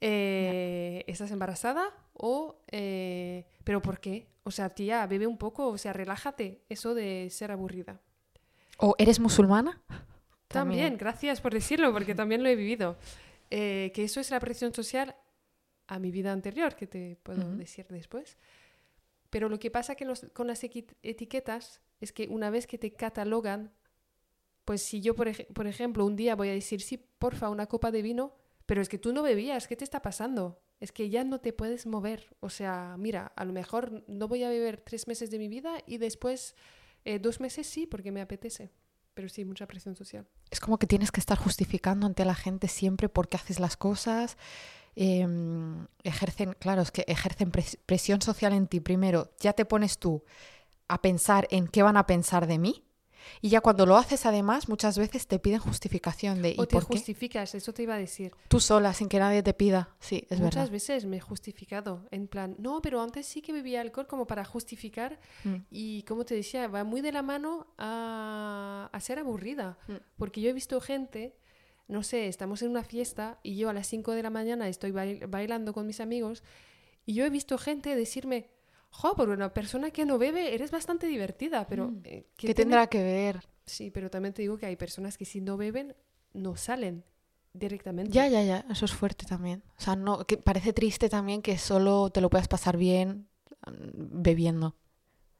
Eh, 0.00 1.04
¿Estás 1.06 1.30
embarazada? 1.30 1.84
O, 2.14 2.56
eh, 2.70 3.44
¿pero 3.64 3.82
por 3.82 4.00
qué? 4.00 4.26
O 4.44 4.50
sea, 4.50 4.70
tía, 4.70 5.06
bebe 5.06 5.26
un 5.26 5.38
poco, 5.38 5.68
o 5.68 5.78
sea, 5.78 5.92
relájate. 5.92 6.62
Eso 6.68 6.94
de 6.94 7.28
ser 7.30 7.52
aburrida. 7.52 8.00
¿O 8.78 8.94
eres 8.98 9.20
musulmana? 9.20 9.80
También, 10.48 10.96
gracias 10.96 11.40
por 11.40 11.52
decirlo, 11.52 11.92
porque 11.92 12.14
también 12.14 12.42
lo 12.42 12.48
he 12.48 12.56
vivido. 12.56 12.96
Eh, 13.50 13.92
que 13.94 14.04
eso 14.04 14.20
es 14.20 14.30
la 14.30 14.40
presión 14.40 14.72
social 14.74 15.14
a 15.86 15.98
mi 15.98 16.10
vida 16.10 16.32
anterior, 16.32 16.74
que 16.74 16.86
te 16.86 17.16
puedo 17.22 17.54
decir 17.56 17.86
después. 17.88 18.38
Pero 19.32 19.48
lo 19.48 19.58
que 19.58 19.70
pasa 19.70 19.94
que 19.94 20.06
con 20.34 20.46
las 20.46 20.62
etiquetas 20.62 21.80
es 22.00 22.12
que 22.12 22.28
una 22.28 22.50
vez 22.50 22.66
que 22.66 22.76
te 22.76 22.92
catalogan, 22.92 23.72
pues 24.66 24.82
si 24.82 25.00
yo, 25.00 25.16
por 25.16 25.66
ejemplo, 25.66 26.04
un 26.04 26.16
día 26.16 26.36
voy 26.36 26.50
a 26.50 26.52
decir, 26.52 26.82
sí, 26.82 26.98
porfa, 27.18 27.48
una 27.48 27.64
copa 27.64 27.90
de 27.90 28.02
vino, 28.02 28.36
pero 28.66 28.82
es 28.82 28.90
que 28.90 28.98
tú 28.98 29.14
no 29.14 29.22
bebías, 29.22 29.68
¿qué 29.68 29.74
te 29.74 29.84
está 29.84 30.02
pasando? 30.02 30.60
Es 30.80 30.92
que 30.92 31.08
ya 31.08 31.24
no 31.24 31.40
te 31.40 31.54
puedes 31.54 31.86
mover. 31.86 32.36
O 32.40 32.50
sea, 32.50 32.96
mira, 32.98 33.32
a 33.34 33.46
lo 33.46 33.54
mejor 33.54 34.04
no 34.06 34.28
voy 34.28 34.44
a 34.44 34.50
beber 34.50 34.82
tres 34.82 35.08
meses 35.08 35.30
de 35.30 35.38
mi 35.38 35.48
vida 35.48 35.78
y 35.86 35.96
después 35.96 36.54
eh, 37.06 37.18
dos 37.18 37.40
meses 37.40 37.66
sí, 37.66 37.86
porque 37.86 38.12
me 38.12 38.20
apetece. 38.20 38.70
Pero 39.14 39.30
sí, 39.30 39.46
mucha 39.46 39.66
presión 39.66 39.96
social. 39.96 40.28
Es 40.50 40.60
como 40.60 40.78
que 40.78 40.86
tienes 40.86 41.10
que 41.10 41.20
estar 41.20 41.38
justificando 41.38 42.06
ante 42.06 42.26
la 42.26 42.34
gente 42.34 42.68
siempre 42.68 43.08
por 43.08 43.30
qué 43.30 43.38
haces 43.38 43.60
las 43.60 43.78
cosas. 43.78 44.36
Em, 44.94 45.86
ejercen, 46.02 46.54
claro, 46.58 46.82
es 46.82 46.90
que 46.90 47.04
ejercen 47.08 47.50
pres- 47.50 47.78
presión 47.86 48.20
social 48.20 48.52
en 48.52 48.66
ti. 48.66 48.80
Primero, 48.80 49.30
ya 49.40 49.52
te 49.54 49.64
pones 49.64 49.98
tú 49.98 50.22
a 50.88 51.00
pensar 51.00 51.48
en 51.50 51.66
qué 51.68 51.82
van 51.82 51.96
a 51.96 52.06
pensar 52.06 52.46
de 52.46 52.58
mí. 52.58 52.84
Y 53.40 53.50
ya 53.50 53.60
cuando 53.60 53.86
lo 53.86 53.96
haces 53.96 54.26
además, 54.26 54.68
muchas 54.68 54.98
veces 54.98 55.28
te 55.28 55.38
piden 55.38 55.60
justificación 55.60 56.42
de... 56.42 56.56
O 56.58 56.64
¿y 56.64 56.66
te 56.66 56.74
por 56.74 56.82
qué? 56.88 56.94
justificas, 56.96 57.54
eso 57.54 57.72
te 57.72 57.84
iba 57.84 57.94
a 57.94 57.98
decir. 57.98 58.32
Tú 58.48 58.58
sola, 58.58 58.92
sin 58.94 59.08
que 59.08 59.20
nadie 59.20 59.44
te 59.44 59.54
pida. 59.54 59.90
Sí, 60.00 60.26
es 60.28 60.40
Muchas 60.40 60.56
verdad. 60.56 60.72
veces 60.72 61.04
me 61.04 61.18
he 61.18 61.20
justificado, 61.20 62.04
en 62.10 62.26
plan, 62.26 62.56
no, 62.58 62.82
pero 62.82 63.00
antes 63.00 63.24
sí 63.26 63.40
que 63.40 63.52
bebía 63.52 63.80
alcohol 63.80 64.08
como 64.08 64.26
para 64.26 64.44
justificar 64.44 65.20
Mm. 65.44 65.54
y 65.70 66.02
como 66.02 66.24
te 66.24 66.34
decía, 66.34 66.66
va 66.66 66.82
muy 66.82 67.00
de 67.00 67.12
la 67.12 67.22
mano 67.22 67.68
a, 67.78 68.90
a 68.92 69.00
ser 69.00 69.20
aburrida, 69.20 69.78
Mm. 69.86 69.92
porque 70.16 70.40
yo 70.40 70.50
he 70.50 70.52
visto 70.52 70.80
gente, 70.80 71.36
no 71.88 72.02
sé, 72.02 72.28
estamos 72.28 72.62
en 72.62 72.70
una 72.70 72.84
fiesta 72.84 73.38
y 73.42 73.56
yo 73.56 73.68
a 73.68 73.72
las 73.72 73.86
5 73.86 74.12
de 74.12 74.22
la 74.22 74.30
mañana 74.30 74.68
estoy 74.68 74.92
bail- 74.92 75.26
bailando 75.28 75.72
con 75.72 75.86
mis 75.86 76.00
amigos 76.00 76.42
y 77.04 77.14
yo 77.14 77.24
he 77.24 77.30
visto 77.30 77.58
gente 77.58 77.94
decirme, 77.96 78.50
jo, 78.90 79.14
por 79.16 79.28
una 79.28 79.52
persona 79.52 79.90
que 79.90 80.04
no 80.04 80.18
bebe 80.18 80.54
eres 80.54 80.70
bastante 80.70 81.06
divertida, 81.06 81.66
pero... 81.66 81.88
Mm. 81.88 82.00
eh, 82.04 82.26
¿Qué 82.36 82.54
tendrá 82.54 82.86
que 82.86 83.02
ver? 83.02 83.40
Sí, 83.66 83.90
pero 83.90 84.10
también 84.10 84.34
te 84.34 84.42
digo 84.42 84.56
que 84.58 84.66
hay 84.66 84.76
personas 84.76 85.16
que 85.18 85.24
si 85.24 85.40
no 85.40 85.56
beben, 85.56 85.94
no 86.32 86.56
salen 86.56 87.04
directamente. 87.52 88.12
Ya, 88.12 88.26
ya, 88.28 88.42
ya, 88.42 88.64
eso 88.70 88.84
es 88.84 88.92
fuerte 88.92 89.26
también. 89.26 89.62
O 89.78 89.80
sea, 89.80 89.96
no, 89.96 90.26
que 90.26 90.36
parece 90.38 90.72
triste 90.72 91.08
también 91.08 91.42
que 91.42 91.58
solo 91.58 92.10
te 92.10 92.20
lo 92.20 92.30
puedas 92.30 92.48
pasar 92.48 92.76
bien 92.76 93.28
mm, 93.66 94.22
bebiendo. 94.22 94.76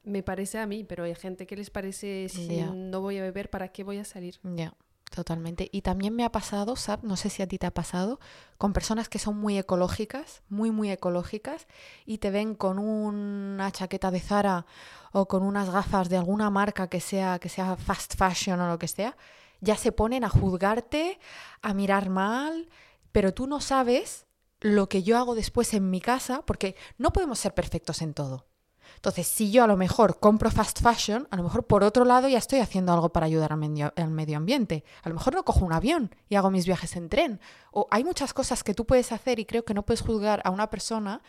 Me 0.04 0.22
parece 0.22 0.58
a 0.58 0.66
mí, 0.66 0.84
pero 0.84 1.04
hay 1.04 1.14
gente 1.14 1.46
que 1.46 1.56
les 1.56 1.70
parece 1.70 2.28
si 2.28 2.60
no 2.60 3.00
voy 3.00 3.18
a 3.18 3.22
beber, 3.22 3.50
¿para 3.50 3.68
qué 3.68 3.84
voy 3.84 3.98
a 3.98 4.04
salir? 4.04 4.40
Ya, 4.42 4.74
totalmente. 5.12 5.68
Y 5.72 5.82
también 5.82 6.16
me 6.16 6.24
ha 6.24 6.32
pasado, 6.32 6.74
Sab, 6.76 7.04
no 7.04 7.16
sé 7.16 7.30
si 7.30 7.42
a 7.42 7.46
ti 7.46 7.58
te 7.58 7.66
ha 7.66 7.70
pasado, 7.72 8.18
con 8.58 8.72
personas 8.72 9.08
que 9.08 9.18
son 9.18 9.38
muy 9.38 9.56
ecológicas, 9.58 10.42
muy, 10.48 10.70
muy 10.70 10.90
ecológicas, 10.90 11.66
y 12.04 12.18
te 12.18 12.30
ven 12.30 12.54
con 12.54 12.78
una 12.78 13.70
chaqueta 13.70 14.10
de 14.10 14.20
Zara 14.20 14.66
o 15.12 15.28
con 15.28 15.42
unas 15.42 15.70
gafas 15.70 16.08
de 16.08 16.16
alguna 16.16 16.50
marca 16.50 16.88
que 16.88 17.00
sea, 17.00 17.38
que 17.38 17.48
sea 17.48 17.76
fast 17.76 18.16
fashion 18.16 18.60
o 18.60 18.68
lo 18.68 18.78
que 18.78 18.88
sea, 18.88 19.16
ya 19.60 19.76
se 19.76 19.92
ponen 19.92 20.24
a 20.24 20.28
juzgarte, 20.28 21.20
a 21.62 21.72
mirar 21.72 22.10
mal, 22.10 22.68
pero 23.12 23.32
tú 23.32 23.46
no 23.46 23.60
sabes 23.60 24.26
lo 24.60 24.88
que 24.88 25.02
yo 25.02 25.18
hago 25.18 25.34
después 25.34 25.74
en 25.74 25.90
mi 25.90 26.00
casa, 26.00 26.42
porque 26.46 26.76
no 26.98 27.12
podemos 27.12 27.38
ser 27.38 27.54
perfectos 27.54 28.02
en 28.02 28.14
todo. 28.14 28.46
Entonces, 29.02 29.26
si 29.26 29.50
yo 29.50 29.64
a 29.64 29.66
lo 29.66 29.76
mejor 29.76 30.20
compro 30.20 30.48
fast 30.48 30.80
fashion, 30.80 31.26
a 31.32 31.36
lo 31.36 31.42
mejor 31.42 31.66
por 31.66 31.82
otro 31.82 32.04
lado 32.04 32.28
ya 32.28 32.38
estoy 32.38 32.60
haciendo 32.60 32.92
algo 32.92 33.08
para 33.08 33.26
ayudar 33.26 33.50
al 33.50 33.58
medio, 33.58 33.92
al 33.96 34.10
medio 34.10 34.36
ambiente. 34.36 34.84
A 35.02 35.08
lo 35.08 35.16
mejor 35.16 35.34
no 35.34 35.44
cojo 35.44 35.64
un 35.64 35.72
avión 35.72 36.14
y 36.28 36.36
hago 36.36 36.52
mis 36.52 36.66
viajes 36.66 36.94
en 36.94 37.08
tren. 37.08 37.40
O 37.72 37.88
hay 37.90 38.04
muchas 38.04 38.32
cosas 38.32 38.62
que 38.62 38.74
tú 38.74 38.86
puedes 38.86 39.10
hacer 39.10 39.40
y 39.40 39.44
creo 39.44 39.64
que 39.64 39.74
no 39.74 39.84
puedes 39.84 40.02
juzgar 40.02 40.40
a 40.44 40.50
una 40.50 40.70
persona 40.70 41.20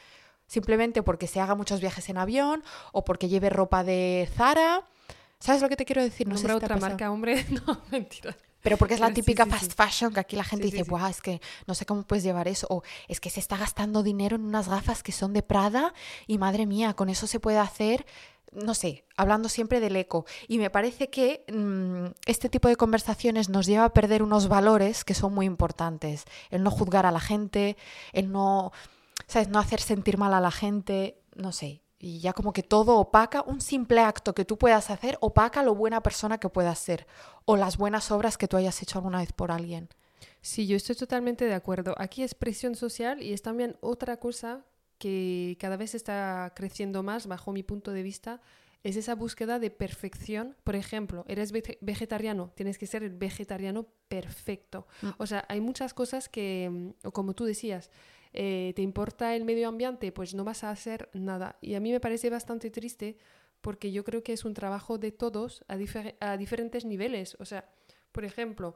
simplemente 0.45 1.01
porque 1.01 1.25
se 1.25 1.39
haga 1.39 1.55
muchos 1.55 1.81
viajes 1.81 2.07
en 2.09 2.19
avión 2.19 2.63
o 2.91 3.03
porque 3.03 3.27
lleve 3.27 3.49
ropa 3.49 3.83
de 3.83 4.29
Zara. 4.35 4.87
¿Sabes 5.39 5.63
lo 5.63 5.67
que 5.67 5.75
te 5.75 5.85
quiero 5.85 6.03
decir? 6.03 6.27
No 6.27 6.37
sé 6.37 6.45
si 6.45 6.53
otra 6.53 6.77
marca, 6.77 7.09
hombre. 7.09 7.43
No, 7.65 7.81
mentira. 7.89 8.37
Pero 8.63 8.77
porque 8.77 8.95
es 8.95 8.99
la 8.99 9.09
sí, 9.09 9.15
típica 9.15 9.43
sí, 9.43 9.51
fast 9.51 9.73
fashion 9.75 10.13
que 10.13 10.21
aquí 10.21 10.35
la 10.35 10.43
gente 10.43 10.65
dice, 10.65 10.83
guau, 10.83 11.07
es 11.09 11.21
que 11.21 11.41
no 11.67 11.75
sé 11.75 11.85
cómo 11.85 12.03
puedes 12.03 12.23
llevar 12.23 12.47
eso. 12.47 12.65
O 12.69 12.81
es 13.07 13.19
que 13.19 13.29
se 13.29 13.39
está 13.39 13.57
gastando 13.57 14.01
dinero 14.01 14.37
en 14.37 14.45
unas 14.45 14.69
gafas 14.69 15.03
que 15.03 15.11
son 15.11 15.33
de 15.33 15.43
Prada 15.43 15.93
y 16.25 16.37
madre 16.37 16.65
mía, 16.65 16.93
con 16.93 17.09
eso 17.09 17.27
se 17.27 17.41
puede 17.41 17.59
hacer, 17.59 18.05
no 18.53 18.73
sé, 18.73 19.05
hablando 19.17 19.49
siempre 19.49 19.81
del 19.81 19.97
eco. 19.97 20.25
Y 20.47 20.57
me 20.57 20.69
parece 20.69 21.09
que 21.09 21.43
mm, 21.53 22.13
este 22.25 22.49
tipo 22.49 22.69
de 22.69 22.77
conversaciones 22.77 23.49
nos 23.49 23.65
lleva 23.65 23.85
a 23.85 23.93
perder 23.93 24.23
unos 24.23 24.47
valores 24.47 25.03
que 25.03 25.13
son 25.13 25.33
muy 25.33 25.45
importantes. 25.45 26.23
El 26.49 26.63
no 26.63 26.71
juzgar 26.71 27.05
a 27.05 27.11
la 27.11 27.19
gente, 27.19 27.75
el 28.13 28.31
no, 28.31 28.71
¿sabes? 29.27 29.49
No 29.49 29.59
hacer 29.59 29.81
sentir 29.81 30.17
mal 30.17 30.33
a 30.33 30.39
la 30.39 30.51
gente, 30.51 31.19
no 31.35 31.51
sé. 31.51 31.82
Y 32.05 32.19
ya 32.19 32.33
como 32.33 32.51
que 32.51 32.63
todo 32.63 32.97
opaca, 32.97 33.43
un 33.43 33.61
simple 33.61 34.01
acto 34.01 34.35
que 34.35 34.43
tú 34.43 34.57
puedas 34.57 34.89
hacer 34.89 35.17
opaca 35.21 35.63
lo 35.63 35.73
buena 35.73 36.03
persona 36.03 36.37
que 36.37 36.49
puedas 36.49 36.77
ser 36.77 37.07
o 37.45 37.55
las 37.55 37.77
buenas 37.77 38.11
obras 38.11 38.37
que 38.37 38.49
tú 38.49 38.57
hayas 38.57 38.81
hecho 38.81 38.97
alguna 38.99 39.19
vez 39.19 39.31
por 39.31 39.51
alguien. 39.51 39.87
Sí, 40.41 40.67
yo 40.67 40.75
estoy 40.75 40.95
totalmente 40.95 41.45
de 41.45 41.53
acuerdo. 41.53 41.95
Aquí 41.97 42.21
es 42.21 42.35
presión 42.35 42.75
social 42.75 43.23
y 43.23 43.31
es 43.31 43.41
también 43.41 43.77
otra 43.79 44.17
cosa 44.17 44.65
que 44.97 45.55
cada 45.61 45.77
vez 45.77 45.95
está 45.95 46.51
creciendo 46.55 47.03
más, 47.03 47.25
bajo 47.27 47.53
mi 47.53 47.63
punto 47.63 47.91
de 47.91 48.03
vista, 48.03 48.41
es 48.83 48.97
esa 48.97 49.15
búsqueda 49.15 49.59
de 49.59 49.71
perfección. 49.71 50.57
Por 50.65 50.75
ejemplo, 50.75 51.23
eres 51.29 51.53
vege- 51.53 51.77
vegetariano, 51.79 52.51
tienes 52.55 52.77
que 52.77 52.85
ser 52.85 53.03
el 53.03 53.11
vegetariano 53.11 53.85
perfecto. 54.09 54.87
Mm. 55.01 55.07
O 55.19 55.25
sea, 55.25 55.45
hay 55.47 55.61
muchas 55.61 55.93
cosas 55.93 56.27
que, 56.27 56.93
como 57.13 57.33
tú 57.33 57.45
decías, 57.45 57.89
eh, 58.33 58.73
te 58.75 58.81
importa 58.81 59.35
el 59.35 59.45
medio 59.45 59.67
ambiente, 59.67 60.11
pues 60.11 60.33
no 60.33 60.43
vas 60.43 60.63
a 60.63 60.69
hacer 60.71 61.09
nada. 61.13 61.57
Y 61.61 61.75
a 61.75 61.79
mí 61.79 61.91
me 61.91 61.99
parece 61.99 62.29
bastante 62.29 62.69
triste 62.71 63.17
porque 63.61 63.91
yo 63.91 64.03
creo 64.03 64.23
que 64.23 64.33
es 64.33 64.43
un 64.45 64.53
trabajo 64.53 64.97
de 64.97 65.11
todos 65.11 65.63
a, 65.67 65.77
difer- 65.77 66.15
a 66.19 66.37
diferentes 66.37 66.85
niveles. 66.85 67.37
O 67.39 67.45
sea, 67.45 67.69
por 68.11 68.25
ejemplo, 68.25 68.75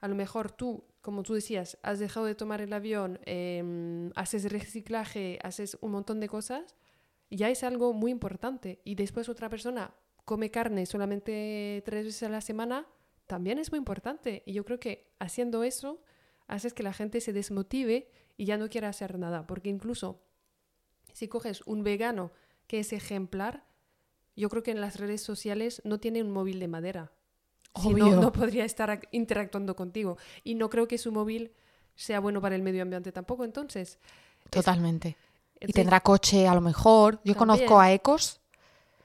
a 0.00 0.08
lo 0.08 0.14
mejor 0.14 0.52
tú, 0.52 0.84
como 1.00 1.22
tú 1.22 1.34
decías, 1.34 1.78
has 1.82 1.98
dejado 1.98 2.26
de 2.26 2.34
tomar 2.36 2.60
el 2.60 2.72
avión, 2.72 3.18
em, 3.24 4.10
haces 4.14 4.50
reciclaje, 4.52 5.38
haces 5.42 5.76
un 5.80 5.90
montón 5.92 6.20
de 6.20 6.28
cosas, 6.28 6.76
ya 7.30 7.50
es 7.50 7.64
algo 7.64 7.92
muy 7.92 8.10
importante. 8.12 8.80
Y 8.84 8.94
después 8.94 9.28
otra 9.28 9.48
persona 9.48 9.92
come 10.24 10.50
carne 10.50 10.86
solamente 10.86 11.82
tres 11.84 12.04
veces 12.04 12.22
a 12.24 12.28
la 12.28 12.40
semana, 12.40 12.86
también 13.26 13.58
es 13.58 13.70
muy 13.72 13.78
importante. 13.78 14.42
Y 14.46 14.52
yo 14.52 14.64
creo 14.64 14.78
que 14.78 15.10
haciendo 15.18 15.64
eso, 15.64 16.00
haces 16.48 16.74
que 16.74 16.82
la 16.82 16.92
gente 16.92 17.20
se 17.20 17.32
desmotive 17.32 18.10
y 18.36 18.44
ya 18.46 18.56
no 18.56 18.68
quiera 18.68 18.88
hacer 18.88 19.18
nada. 19.18 19.46
Porque 19.46 19.68
incluso 19.68 20.20
si 21.12 21.28
coges 21.28 21.62
un 21.66 21.84
vegano 21.84 22.32
que 22.66 22.80
es 22.80 22.92
ejemplar, 22.92 23.64
yo 24.36 24.48
creo 24.48 24.62
que 24.62 24.70
en 24.72 24.80
las 24.80 24.98
redes 24.98 25.22
sociales 25.22 25.80
no 25.84 25.98
tiene 25.98 26.22
un 26.22 26.30
móvil 26.30 26.58
de 26.60 26.68
madera. 26.68 27.12
Si 27.80 27.94
no, 27.94 28.10
no 28.20 28.32
podría 28.32 28.64
estar 28.64 28.88
ac- 28.90 29.08
interactuando 29.12 29.76
contigo. 29.76 30.16
Y 30.42 30.54
no 30.54 30.68
creo 30.70 30.88
que 30.88 30.98
su 30.98 31.12
móvil 31.12 31.52
sea 31.94 32.20
bueno 32.20 32.40
para 32.40 32.56
el 32.56 32.62
medio 32.62 32.82
ambiente 32.82 33.12
tampoco. 33.12 33.44
Entonces, 33.44 33.98
Totalmente. 34.50 35.16
Y 35.60 35.72
tendrá 35.72 36.00
coche 36.00 36.46
a 36.46 36.54
lo 36.54 36.60
mejor. 36.60 37.20
Yo 37.24 37.36
conozco 37.36 37.80
a 37.80 37.92
ecos 37.92 38.40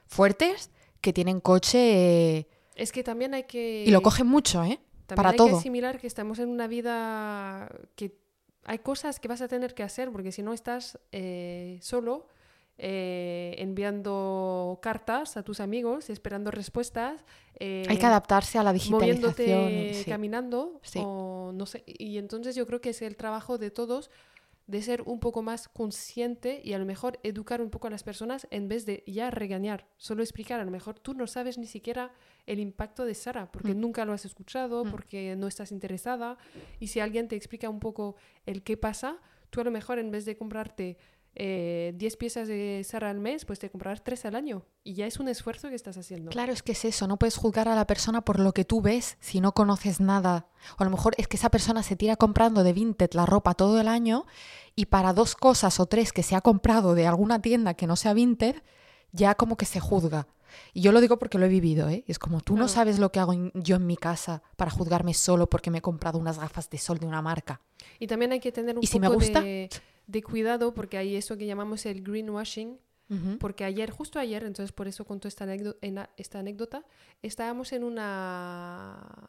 fuertes 0.06 0.70
que 1.00 1.12
tienen 1.12 1.40
coche 1.40 2.38
eh, 2.38 2.48
es 2.76 2.92
que 2.92 3.02
también 3.04 3.34
hay 3.34 3.44
que... 3.44 3.84
y 3.86 3.90
lo 3.90 4.00
cogen 4.02 4.26
mucho, 4.26 4.64
¿eh? 4.64 4.80
También 5.06 5.16
para 5.16 5.30
hay 5.30 5.36
todo. 5.36 5.48
que 5.48 5.54
asimilar 5.54 5.98
que 5.98 6.06
estamos 6.06 6.38
en 6.38 6.48
una 6.48 6.66
vida 6.66 7.70
que 7.96 8.16
hay 8.64 8.78
cosas 8.78 9.20
que 9.20 9.28
vas 9.28 9.42
a 9.42 9.48
tener 9.48 9.74
que 9.74 9.82
hacer 9.82 10.10
porque 10.10 10.32
si 10.32 10.42
no 10.42 10.52
estás 10.54 10.98
eh, 11.12 11.78
solo 11.82 12.28
eh, 12.78 13.54
enviando 13.58 14.78
cartas 14.82 15.36
a 15.36 15.42
tus 15.42 15.60
amigos, 15.60 16.10
esperando 16.10 16.50
respuestas. 16.50 17.24
eh, 17.60 17.84
Hay 17.88 17.98
que 17.98 18.06
adaptarse 18.06 18.58
a 18.58 18.62
la 18.62 18.72
digitalización. 18.72 19.60
moviéndote 19.60 19.94
sí. 20.02 20.10
caminando 20.10 20.80
Sí. 20.82 21.00
o 21.02 21.52
no 21.54 21.66
sé 21.66 21.84
y 21.86 22.18
entonces 22.18 22.56
yo 22.56 22.66
creo 22.66 22.80
que 22.80 22.90
es 22.90 23.02
el 23.02 23.16
trabajo 23.16 23.58
de 23.58 23.70
todos 23.70 24.10
de 24.66 24.80
ser 24.80 25.02
un 25.02 25.20
poco 25.20 25.42
más 25.42 25.68
consciente 25.68 26.62
y 26.64 26.72
a 26.72 26.78
lo 26.78 26.86
mejor 26.86 27.20
educar 27.22 27.60
un 27.60 27.68
poco 27.68 27.86
a 27.86 27.90
las 27.90 28.02
personas 28.02 28.46
en 28.50 28.66
vez 28.66 28.86
de 28.86 29.04
ya 29.06 29.30
regañar, 29.30 29.86
solo 29.98 30.22
explicar, 30.22 30.58
a 30.58 30.64
lo 30.64 30.70
mejor 30.70 30.98
tú 30.98 31.12
no 31.12 31.26
sabes 31.26 31.58
ni 31.58 31.66
siquiera 31.66 32.12
el 32.46 32.58
impacto 32.60 33.04
de 33.04 33.14
Sara 33.14 33.50
porque 33.50 33.74
Mm. 33.74 33.80
nunca 33.80 34.04
lo 34.04 34.12
has 34.12 34.24
escuchado, 34.24 34.84
Mm. 34.84 34.90
porque 34.90 35.36
no 35.36 35.46
estás 35.46 35.72
interesada 35.72 36.36
y 36.80 36.88
si 36.88 37.00
alguien 37.00 37.28
te 37.28 37.36
explica 37.36 37.68
un 37.70 37.80
poco 37.80 38.16
el 38.46 38.62
qué 38.62 38.76
pasa, 38.76 39.16
tú 39.50 39.60
a 39.60 39.64
lo 39.64 39.70
mejor 39.70 39.98
en 39.98 40.10
vez 40.10 40.24
de 40.24 40.36
comprarte 40.36 40.98
eh, 41.36 41.92
10 41.96 42.16
piezas 42.16 42.46
de 42.46 42.80
Sara 42.88 43.10
al 43.10 43.18
mes, 43.18 43.44
pues 43.44 43.58
te 43.58 43.68
comprarás 43.68 44.04
3 44.04 44.24
al 44.24 44.36
año 44.36 44.62
y 44.84 44.94
ya 44.94 45.04
es 45.08 45.18
un 45.18 45.26
esfuerzo 45.26 45.68
que 45.68 45.74
estás 45.74 45.96
haciendo. 45.98 46.30
Claro, 46.30 46.52
es 46.52 46.62
que 46.62 46.70
es 46.70 46.84
eso, 46.84 47.08
no 47.08 47.16
puedes 47.16 47.36
juzgar 47.36 47.66
a 47.68 47.74
la 47.74 47.88
persona 47.88 48.20
por 48.20 48.38
lo 48.38 48.52
que 48.52 48.64
tú 48.64 48.80
ves 48.80 49.16
si 49.18 49.40
no 49.40 49.50
conoces 49.52 49.98
nada. 49.98 50.46
O 50.78 50.82
a 50.82 50.84
lo 50.84 50.90
mejor 50.92 51.14
es 51.18 51.26
que 51.26 51.36
esa 51.36 51.50
persona 51.50 51.82
se 51.82 51.96
tira 51.96 52.14
comprando 52.14 52.62
de 52.62 52.72
Vinted 52.72 53.14
la 53.14 53.26
ropa 53.26 53.54
todo 53.54 53.80
el 53.80 53.88
año 53.88 54.26
y 54.76 54.86
para 54.86 55.12
dos 55.12 55.34
cosas 55.34 55.80
o 55.80 55.86
tres 55.86 56.12
que 56.12 56.22
se 56.22 56.36
ha 56.36 56.40
comprado 56.40 56.94
de 56.94 57.08
alguna 57.08 57.42
tienda 57.42 57.74
que 57.74 57.88
no 57.88 57.96
sea 57.96 58.14
Vinted, 58.14 58.62
ya 59.14 59.34
como 59.34 59.56
que 59.56 59.64
se 59.64 59.80
juzga. 59.80 60.26
Y 60.72 60.82
yo 60.82 60.92
lo 60.92 61.00
digo 61.00 61.18
porque 61.18 61.38
lo 61.38 61.46
he 61.46 61.48
vivido, 61.48 61.88
¿eh? 61.88 62.04
Es 62.06 62.18
como 62.18 62.40
tú 62.40 62.56
no 62.56 62.68
sabes 62.68 62.98
lo 62.98 63.10
que 63.10 63.18
hago 63.20 63.32
en- 63.32 63.50
yo 63.54 63.76
en 63.76 63.86
mi 63.86 63.96
casa 63.96 64.42
para 64.56 64.70
juzgarme 64.70 65.14
solo 65.14 65.48
porque 65.48 65.70
me 65.70 65.78
he 65.78 65.82
comprado 65.82 66.18
unas 66.18 66.38
gafas 66.38 66.68
de 66.70 66.78
sol 66.78 66.98
de 66.98 67.06
una 67.06 67.22
marca. 67.22 67.60
Y 67.98 68.06
también 68.06 68.30
hay 68.32 68.40
que 68.40 68.52
tener 68.52 68.76
un 68.76 68.82
¿Y 68.84 68.86
si 68.86 69.00
me 69.00 69.08
poco 69.08 69.18
gusta? 69.20 69.40
de, 69.40 69.68
de 70.06 70.22
cuidado 70.22 70.72
porque 70.74 70.96
hay 70.98 71.16
eso 71.16 71.36
que 71.36 71.46
llamamos 71.46 71.86
el 71.86 72.02
greenwashing. 72.02 72.78
Porque 73.38 73.62
ayer, 73.64 73.90
justo 73.92 74.18
ayer, 74.18 74.42
entonces 74.42 74.72
por 74.72 74.88
eso 74.88 75.04
contó 75.04 75.28
esta, 75.28 75.44
anécdo- 75.44 75.76
en- 75.82 76.08
esta 76.16 76.40
anécdota, 76.40 76.84
estábamos 77.22 77.72
en 77.72 77.84
una 77.84 79.28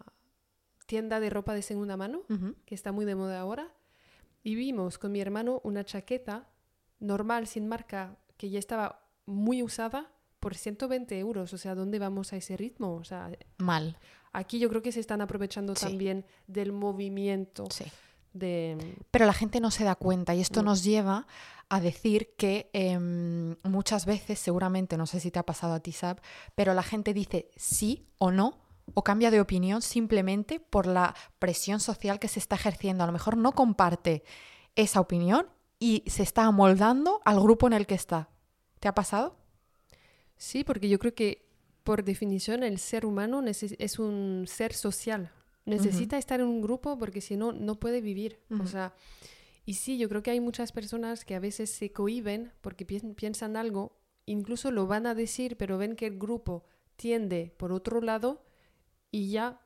tienda 0.87 1.19
de 1.19 1.29
ropa 1.29 1.53
de 1.53 1.61
segunda 1.61 1.97
mano, 1.97 2.23
que 2.65 2.73
está 2.75 2.91
muy 2.91 3.05
de 3.05 3.13
moda 3.15 3.39
ahora, 3.39 3.71
y 4.43 4.55
vimos 4.55 4.97
con 4.97 5.11
mi 5.11 5.21
hermano 5.21 5.61
una 5.63 5.83
chaqueta 5.83 6.47
normal, 6.99 7.45
sin 7.47 7.67
marca, 7.67 8.17
que 8.37 8.49
ya 8.49 8.57
estaba 8.59 9.04
muy 9.25 9.63
usada 9.63 10.11
por 10.39 10.55
120 10.55 11.17
euros. 11.19 11.53
O 11.53 11.57
sea, 11.57 11.75
¿dónde 11.75 11.99
vamos 11.99 12.33
a 12.33 12.37
ese 12.37 12.55
ritmo? 12.57 12.95
O 12.95 13.03
sea, 13.03 13.31
Mal. 13.57 13.97
aquí 14.33 14.59
yo 14.59 14.69
creo 14.69 14.81
que 14.81 14.91
se 14.91 14.99
están 14.99 15.21
aprovechando 15.21 15.75
Sí. 15.75 15.85
también 15.85 16.25
del 16.47 16.71
movimiento 16.71 17.65
Sí. 17.71 17.85
de... 18.33 18.95
Pero 19.11 19.25
la 19.25 19.33
gente 19.33 19.59
no 19.59 19.71
se 19.71 19.83
da 19.83 19.95
cuenta 19.95 20.35
y 20.35 20.41
esto 20.41 20.61
nos 20.61 20.83
lleva 20.83 21.25
a 21.69 21.79
decir 21.81 22.35
que 22.37 22.69
em, 22.73 23.55
muchas 23.63 24.05
veces, 24.05 24.37
seguramente, 24.39 24.97
no 24.97 25.07
sé 25.07 25.19
si 25.19 25.31
te 25.31 25.39
ha 25.39 25.43
pasado 25.45 25.73
a 25.73 25.79
ti, 25.79 25.91
Sab, 25.93 26.21
pero 26.53 26.73
la 26.75 26.83
gente 26.83 27.13
dice 27.13 27.49
sí 27.55 28.07
o 28.19 28.29
no 28.31 28.59
o 28.93 29.03
cambia 29.03 29.31
de 29.31 29.41
opinión 29.41 29.81
simplemente 29.81 30.59
por 30.59 30.85
la 30.85 31.15
presión 31.39 31.79
social 31.79 32.19
que 32.19 32.27
se 32.27 32.37
está 32.37 32.53
ejerciendo. 32.55 33.03
A 33.03 33.07
lo 33.07 33.13
mejor 33.13 33.35
no 33.35 33.53
comparte 33.53 34.23
esa 34.75 34.99
opinión 34.99 35.47
y 35.79 36.03
se 36.05 36.21
está 36.21 36.43
amoldando 36.43 37.19
al 37.25 37.39
grupo 37.41 37.65
en 37.65 37.73
el 37.73 37.87
que 37.87 37.95
está. 37.95 38.29
¿Te 38.79 38.87
ha 38.87 38.93
pasado? 38.93 39.35
Sí, 40.37 40.63
porque 40.63 40.89
yo 40.89 40.99
creo 40.99 41.13
que 41.13 41.45
por 41.83 42.03
definición 42.03 42.63
el 42.63 42.79
ser 42.79 43.05
humano 43.05 43.43
es 43.45 43.99
un 43.99 44.45
ser 44.47 44.73
social. 44.73 45.31
Necesita 45.65 46.17
estar 46.17 46.39
en 46.39 46.45
un 46.45 46.61
grupo 46.61 46.97
porque 46.97 47.21
si 47.21 47.37
no, 47.37 47.51
no 47.51 47.79
puede 47.79 48.01
vivir. 48.01 48.39
O 48.59 48.67
sea, 48.67 48.93
y 49.65 49.75
sí, 49.75 49.97
yo 49.97 50.07
creo 50.09 50.21
que 50.21 50.31
hay 50.31 50.39
muchas 50.39 50.71
personas 50.71 51.25
que 51.25 51.35
a 51.35 51.39
veces 51.39 51.69
se 51.71 51.91
cohiben 51.91 52.51
porque 52.61 52.85
piensan 52.85 53.57
algo, 53.57 53.97
incluso 54.25 54.71
lo 54.71 54.85
van 54.85 55.07
a 55.07 55.15
decir, 55.15 55.57
pero 55.57 55.77
ven 55.77 55.95
que 55.95 56.07
el 56.07 56.19
grupo 56.19 56.65
tiende 56.95 57.53
por 57.57 57.71
otro 57.71 58.01
lado 58.01 58.43
y 59.11 59.31
ya, 59.31 59.59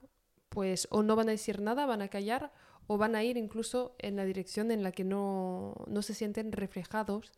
pues, 0.48 0.88
o 0.92 1.04
no 1.04 1.16
van 1.16 1.28
a 1.28 1.32
decir 1.32 1.62
nada, 1.62 1.86
van 1.86 2.02
a 2.02 2.08
callar, 2.08 2.54
o 2.88 2.98
van 2.98 3.16
a 3.16 3.24
ir 3.24 3.38
incluso 3.38 3.96
en 4.00 4.16
la 4.16 4.26
dirección 4.26 4.72
en 4.72 4.84
la 4.84 4.92
que 4.92 5.04
no, 5.04 5.76
no 5.88 6.02
se 6.02 6.14
sienten 6.14 6.52
reflejados. 6.52 7.32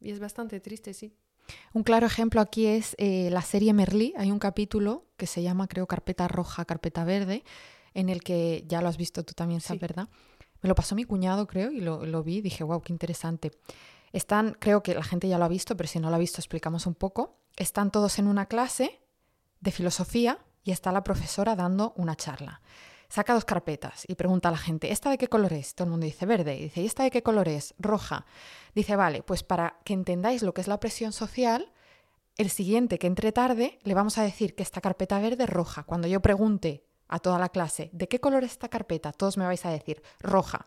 Y 0.00 0.10
es 0.10 0.20
bastante 0.20 0.60
triste, 0.60 0.94
sí. 0.94 1.14
Un 1.72 1.82
claro 1.82 2.06
ejemplo 2.06 2.40
aquí 2.40 2.66
es 2.66 2.94
eh, 2.98 3.30
la 3.30 3.42
serie 3.42 3.72
Merlí. 3.72 4.12
Hay 4.16 4.30
un 4.30 4.38
capítulo 4.38 5.06
que 5.16 5.26
se 5.26 5.42
llama, 5.42 5.68
creo, 5.68 5.86
Carpeta 5.86 6.28
Roja, 6.28 6.64
Carpeta 6.64 7.04
Verde, 7.04 7.44
en 7.94 8.08
el 8.08 8.22
que 8.22 8.64
ya 8.66 8.82
lo 8.82 8.88
has 8.88 8.96
visto 8.96 9.24
tú 9.24 9.32
también, 9.34 9.60
¿sabes, 9.60 9.80
verdad? 9.80 10.08
Me 10.60 10.68
lo 10.68 10.74
pasó 10.74 10.94
mi 10.94 11.04
cuñado, 11.04 11.46
creo, 11.46 11.70
y 11.70 11.80
lo, 11.80 12.04
lo 12.04 12.22
vi 12.22 12.40
dije, 12.40 12.64
wow, 12.64 12.80
qué 12.82 12.92
interesante. 12.92 13.52
Están, 14.12 14.56
creo 14.58 14.82
que 14.82 14.94
la 14.94 15.04
gente 15.04 15.28
ya 15.28 15.38
lo 15.38 15.44
ha 15.44 15.48
visto, 15.48 15.76
pero 15.76 15.88
si 15.88 16.00
no 16.00 16.10
lo 16.10 16.16
ha 16.16 16.18
visto, 16.18 16.40
explicamos 16.40 16.86
un 16.86 16.94
poco. 16.94 17.38
Están 17.56 17.90
todos 17.90 18.18
en 18.18 18.26
una 18.26 18.46
clase 18.46 19.00
de 19.60 19.70
filosofía 19.70 20.38
y 20.64 20.72
está 20.72 20.92
la 20.92 21.04
profesora 21.04 21.54
dando 21.56 21.92
una 21.96 22.16
charla. 22.16 22.60
Saca 23.08 23.34
dos 23.34 23.44
carpetas 23.44 24.04
y 24.08 24.14
pregunta 24.14 24.48
a 24.48 24.52
la 24.52 24.58
gente, 24.58 24.90
¿esta 24.90 25.10
de 25.10 25.18
qué 25.18 25.28
color 25.28 25.52
es? 25.52 25.74
Todo 25.74 25.86
el 25.86 25.90
mundo 25.92 26.06
dice 26.06 26.26
verde. 26.26 26.56
Y 26.56 26.62
dice, 26.64 26.82
¿y 26.82 26.86
esta 26.86 27.04
de 27.04 27.10
qué 27.10 27.22
color 27.22 27.48
es? 27.48 27.74
Roja. 27.78 28.26
Dice, 28.74 28.96
vale, 28.96 29.22
pues 29.22 29.42
para 29.42 29.78
que 29.84 29.92
entendáis 29.92 30.42
lo 30.42 30.54
que 30.54 30.60
es 30.60 30.68
la 30.68 30.80
presión 30.80 31.12
social, 31.12 31.72
el 32.36 32.50
siguiente 32.50 32.98
que 32.98 33.06
entre 33.06 33.32
tarde 33.32 33.78
le 33.82 33.94
vamos 33.94 34.18
a 34.18 34.22
decir 34.22 34.54
que 34.54 34.62
esta 34.62 34.80
carpeta 34.80 35.18
verde 35.20 35.44
es 35.44 35.50
roja. 35.50 35.84
Cuando 35.84 36.08
yo 36.08 36.20
pregunte 36.20 36.84
a 37.08 37.18
toda 37.18 37.38
la 37.38 37.48
clase, 37.48 37.90
¿de 37.92 38.08
qué 38.08 38.20
color 38.20 38.44
es 38.44 38.52
esta 38.52 38.68
carpeta? 38.68 39.12
Todos 39.12 39.36
me 39.36 39.46
vais 39.46 39.64
a 39.64 39.70
decir, 39.70 40.02
roja. 40.20 40.66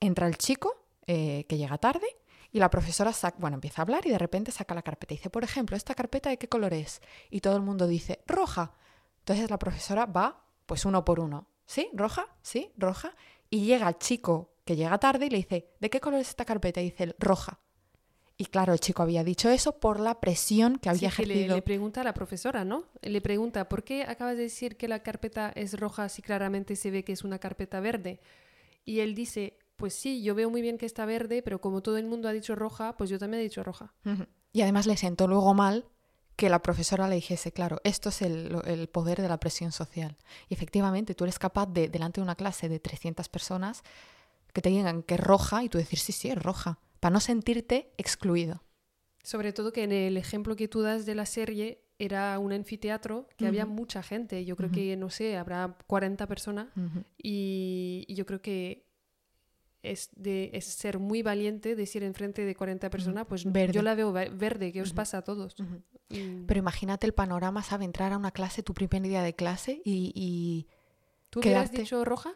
Entra 0.00 0.26
el 0.26 0.38
chico 0.38 0.84
eh, 1.06 1.44
que 1.48 1.58
llega 1.58 1.78
tarde 1.78 2.06
y 2.52 2.58
la 2.58 2.70
profesora 2.70 3.12
bueno, 3.38 3.56
empieza 3.56 3.82
a 3.82 3.84
hablar 3.84 4.06
y 4.06 4.10
de 4.10 4.18
repente 4.18 4.52
saca 4.52 4.74
la 4.74 4.82
carpeta. 4.82 5.14
Y 5.14 5.16
dice, 5.18 5.30
por 5.30 5.44
ejemplo, 5.44 5.76
¿esta 5.76 5.94
carpeta 5.94 6.30
de 6.30 6.38
qué 6.38 6.48
color 6.48 6.72
es? 6.72 7.02
Y 7.30 7.40
todo 7.40 7.56
el 7.56 7.62
mundo 7.62 7.86
dice, 7.86 8.22
roja. 8.26 8.72
Entonces 9.20 9.50
la 9.50 9.58
profesora 9.58 10.06
va, 10.06 10.44
pues 10.68 10.84
uno 10.84 11.04
por 11.04 11.18
uno. 11.18 11.48
¿Sí? 11.64 11.88
¿Roja? 11.94 12.26
¿Sí? 12.42 12.70
¿Roja? 12.76 13.16
Y 13.50 13.64
llega 13.64 13.88
el 13.88 13.98
chico 13.98 14.52
que 14.64 14.76
llega 14.76 14.98
tarde 14.98 15.26
y 15.26 15.30
le 15.30 15.38
dice, 15.38 15.70
¿de 15.80 15.90
qué 15.90 15.98
color 15.98 16.20
es 16.20 16.28
esta 16.28 16.44
carpeta? 16.44 16.80
Y 16.82 16.90
dice, 16.90 17.16
roja. 17.18 17.58
Y 18.36 18.44
claro, 18.46 18.74
el 18.74 18.78
chico 18.78 19.02
había 19.02 19.24
dicho 19.24 19.48
eso 19.48 19.80
por 19.80 19.98
la 19.98 20.20
presión 20.20 20.76
que 20.76 20.90
había 20.90 21.08
ejercido. 21.08 21.56
le, 21.56 21.62
pregunta 21.62 22.02
a 22.02 22.04
la 22.04 22.12
profesora, 22.12 22.64
¿no? 22.64 22.84
Le 23.00 23.20
pregunta, 23.22 23.68
¿por 23.68 23.82
qué 23.82 24.02
acabas 24.02 24.36
de 24.36 24.42
decir 24.42 24.76
que 24.76 24.88
la 24.88 25.02
carpeta 25.02 25.50
es 25.56 25.80
roja 25.80 26.08
si 26.10 26.20
claramente 26.20 26.76
se 26.76 26.90
ve 26.90 27.02
que 27.02 27.12
es 27.12 27.24
una 27.24 27.38
carpeta 27.38 27.80
verde? 27.80 28.20
Y 28.84 29.00
él 29.00 29.14
dice, 29.14 29.58
pues 29.76 29.94
sí, 29.94 30.22
yo 30.22 30.34
veo 30.34 30.50
muy 30.50 30.60
bien 30.60 30.76
que 30.76 30.86
está 30.86 31.06
verde, 31.06 31.42
pero 31.42 31.60
como 31.62 31.80
todo 31.80 31.96
el 31.96 32.06
mundo 32.06 32.28
ha 32.28 32.32
dicho 32.32 32.54
roja, 32.54 32.94
pues 32.96 33.08
yo 33.08 33.18
también 33.18 33.40
he 33.40 33.44
dicho 33.44 33.64
roja. 33.64 33.94
Y 34.52 34.60
además 34.60 34.86
le 34.86 34.98
sentó 34.98 35.26
luego 35.26 35.54
mal 35.54 35.86
que 36.38 36.48
la 36.48 36.62
profesora 36.62 37.08
le 37.08 37.16
dijese, 37.16 37.50
claro, 37.50 37.80
esto 37.82 38.10
es 38.10 38.22
el, 38.22 38.56
el, 38.64 38.88
poder 38.88 39.20
de 39.20 39.28
la 39.28 39.40
presión 39.40 39.72
social. 39.72 40.16
Y 40.48 40.54
efectivamente, 40.54 41.16
tú 41.16 41.24
eres 41.24 41.36
capaz 41.36 41.66
de, 41.66 41.88
delante 41.88 42.20
de 42.20 42.22
una 42.22 42.36
clase 42.36 42.68
de 42.68 42.78
300 42.78 43.28
personas, 43.28 43.82
que 44.52 44.62
te 44.62 44.68
digan 44.68 45.02
que 45.02 45.14
es 45.14 45.20
roja 45.20 45.64
y 45.64 45.68
tú 45.68 45.78
decir, 45.78 45.98
sí, 45.98 46.12
sí, 46.12 46.28
es 46.30 46.40
roja 46.40 46.78
para 47.00 47.12
no 47.12 47.20
sentirte 47.20 47.92
excluido. 47.98 48.62
Sobre 49.24 49.52
todo 49.52 49.72
que 49.72 49.82
en 49.82 49.90
el 49.90 50.16
ejemplo 50.16 50.54
que 50.54 50.68
tú 50.68 50.80
das 50.80 51.06
de 51.06 51.16
la 51.16 51.26
serie 51.26 51.82
era 51.98 52.38
un 52.38 52.52
anfiteatro 52.52 53.26
que 53.36 53.46
había 53.46 53.66
mucha 53.66 54.04
gente. 54.04 54.44
Yo 54.44 54.54
creo 54.54 54.70
que, 54.70 54.96
no 54.96 55.10
sé, 55.10 55.36
habrá 55.36 55.76
40 55.88 56.26
personas 56.28 56.68
y, 57.20 58.06
yo 58.08 58.24
creo 58.26 58.40
que 58.40 58.86
es, 59.90 60.10
de, 60.16 60.50
es 60.52 60.64
ser 60.64 60.98
muy 60.98 61.22
valiente 61.22 61.76
decir 61.76 62.02
enfrente 62.02 62.44
de 62.44 62.54
40 62.54 62.90
personas, 62.90 63.26
pues 63.26 63.44
yo 63.44 63.82
la 63.82 63.94
veo 63.94 64.12
verde, 64.12 64.72
¿qué 64.72 64.82
os 64.82 64.92
pasa 64.92 65.18
a 65.18 65.22
todos? 65.22 65.56
Pero 66.08 66.58
imagínate 66.58 67.06
el 67.06 67.14
panorama, 67.14 67.62
¿sabes? 67.62 67.86
Entrar 67.86 68.12
a 68.12 68.16
una 68.16 68.30
clase, 68.30 68.62
tu 68.62 68.74
primer 68.74 69.02
día 69.02 69.22
de 69.22 69.34
clase 69.34 69.82
y... 69.84 70.12
y 70.14 70.66
¿Tú 71.30 71.40
hubieras 71.40 71.70
dicho 71.70 72.04
roja? 72.06 72.32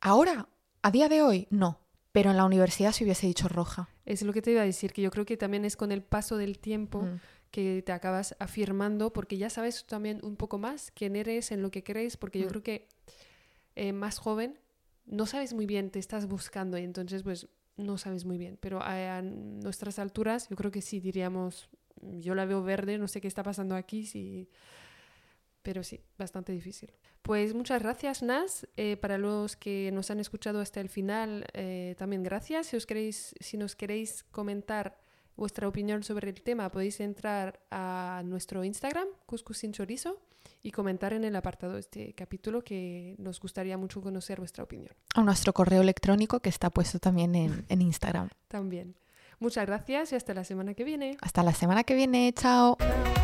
Ahora, 0.00 0.48
a 0.82 0.90
día 0.90 1.08
de 1.08 1.22
hoy, 1.22 1.46
no. 1.50 1.80
Pero 2.12 2.30
en 2.30 2.38
la 2.38 2.46
universidad 2.46 2.92
se 2.92 3.04
hubiese 3.04 3.26
dicho 3.26 3.48
roja. 3.48 3.90
Es 4.06 4.22
lo 4.22 4.32
que 4.32 4.40
te 4.40 4.52
iba 4.52 4.62
a 4.62 4.64
decir, 4.64 4.92
que 4.92 5.02
yo 5.02 5.10
creo 5.10 5.26
que 5.26 5.36
también 5.36 5.66
es 5.66 5.76
con 5.76 5.92
el 5.92 6.02
paso 6.02 6.38
del 6.38 6.58
tiempo 6.58 7.02
mm. 7.02 7.20
que 7.50 7.82
te 7.84 7.92
acabas 7.92 8.34
afirmando, 8.38 9.12
porque 9.12 9.36
ya 9.36 9.50
sabes 9.50 9.84
también 9.86 10.20
un 10.22 10.36
poco 10.36 10.56
más 10.56 10.90
quién 10.92 11.14
eres, 11.14 11.52
en 11.52 11.60
lo 11.60 11.70
que 11.70 11.84
crees, 11.84 12.16
porque 12.16 12.38
yo 12.38 12.46
mm. 12.46 12.48
creo 12.48 12.62
que 12.62 12.88
eh, 13.76 13.92
más 13.92 14.18
joven 14.18 14.58
no 15.08 15.26
sabes 15.26 15.54
muy 15.54 15.66
bien, 15.66 15.90
te 15.90 15.98
estás 15.98 16.26
buscando 16.26 16.78
y 16.78 16.84
entonces 16.84 17.22
pues 17.22 17.48
no 17.76 17.98
sabes 17.98 18.24
muy 18.24 18.38
bien. 18.38 18.58
Pero 18.60 18.80
a, 18.82 19.22
nuestras 19.22 19.98
alturas 19.98 20.48
yo 20.48 20.56
creo 20.56 20.70
que 20.70 20.82
sí 20.82 21.00
diríamos, 21.00 21.68
yo 22.00 22.34
la 22.34 22.44
veo 22.44 22.62
verde, 22.62 22.98
no 22.98 23.08
sé 23.08 23.20
qué 23.20 23.28
está 23.28 23.42
pasando 23.42 23.74
aquí, 23.74 24.06
si 24.06 24.48
pero 25.62 25.82
sí, 25.82 26.00
bastante 26.16 26.52
difícil. 26.52 26.90
Pues 27.20 27.52
muchas 27.52 27.82
gracias, 27.82 28.22
Nas. 28.22 28.66
Eh, 28.76 28.96
para 28.96 29.18
los 29.18 29.54
que 29.56 29.90
nos 29.92 30.10
han 30.10 30.18
escuchado 30.18 30.60
hasta 30.60 30.80
el 30.80 30.88
final, 30.88 31.44
eh, 31.52 31.94
también 31.98 32.22
gracias. 32.22 32.68
Si, 32.68 32.76
os 32.76 32.86
queréis, 32.86 33.34
si 33.38 33.58
nos 33.58 33.76
queréis 33.76 34.24
comentar 34.30 34.98
vuestra 35.36 35.68
opinión 35.68 36.02
sobre 36.04 36.30
el 36.30 36.40
tema, 36.42 36.70
podéis 36.70 37.00
entrar 37.00 37.60
a 37.70 38.22
nuestro 38.24 38.64
Instagram, 38.64 39.08
Cuscus 39.26 39.58
sin 39.58 39.72
Chorizo, 39.72 40.20
y 40.68 40.70
comentar 40.70 41.14
en 41.14 41.24
el 41.24 41.34
apartado 41.34 41.74
de 41.74 41.80
este 41.80 42.12
capítulo 42.12 42.62
que 42.62 43.14
nos 43.18 43.40
gustaría 43.40 43.78
mucho 43.78 44.02
conocer 44.02 44.38
vuestra 44.38 44.64
opinión. 44.64 44.92
O 45.16 45.22
nuestro 45.22 45.52
correo 45.54 45.80
electrónico 45.80 46.40
que 46.40 46.50
está 46.50 46.68
puesto 46.68 46.98
también 46.98 47.34
en, 47.34 47.64
en 47.68 47.80
Instagram. 47.80 48.28
también. 48.48 48.94
Muchas 49.40 49.66
gracias 49.66 50.12
y 50.12 50.16
hasta 50.16 50.34
la 50.34 50.44
semana 50.44 50.74
que 50.74 50.84
viene. 50.84 51.16
Hasta 51.22 51.42
la 51.42 51.54
semana 51.54 51.84
que 51.84 51.94
viene. 51.94 52.32
Chao. 52.34 52.76
Chao. 52.78 53.17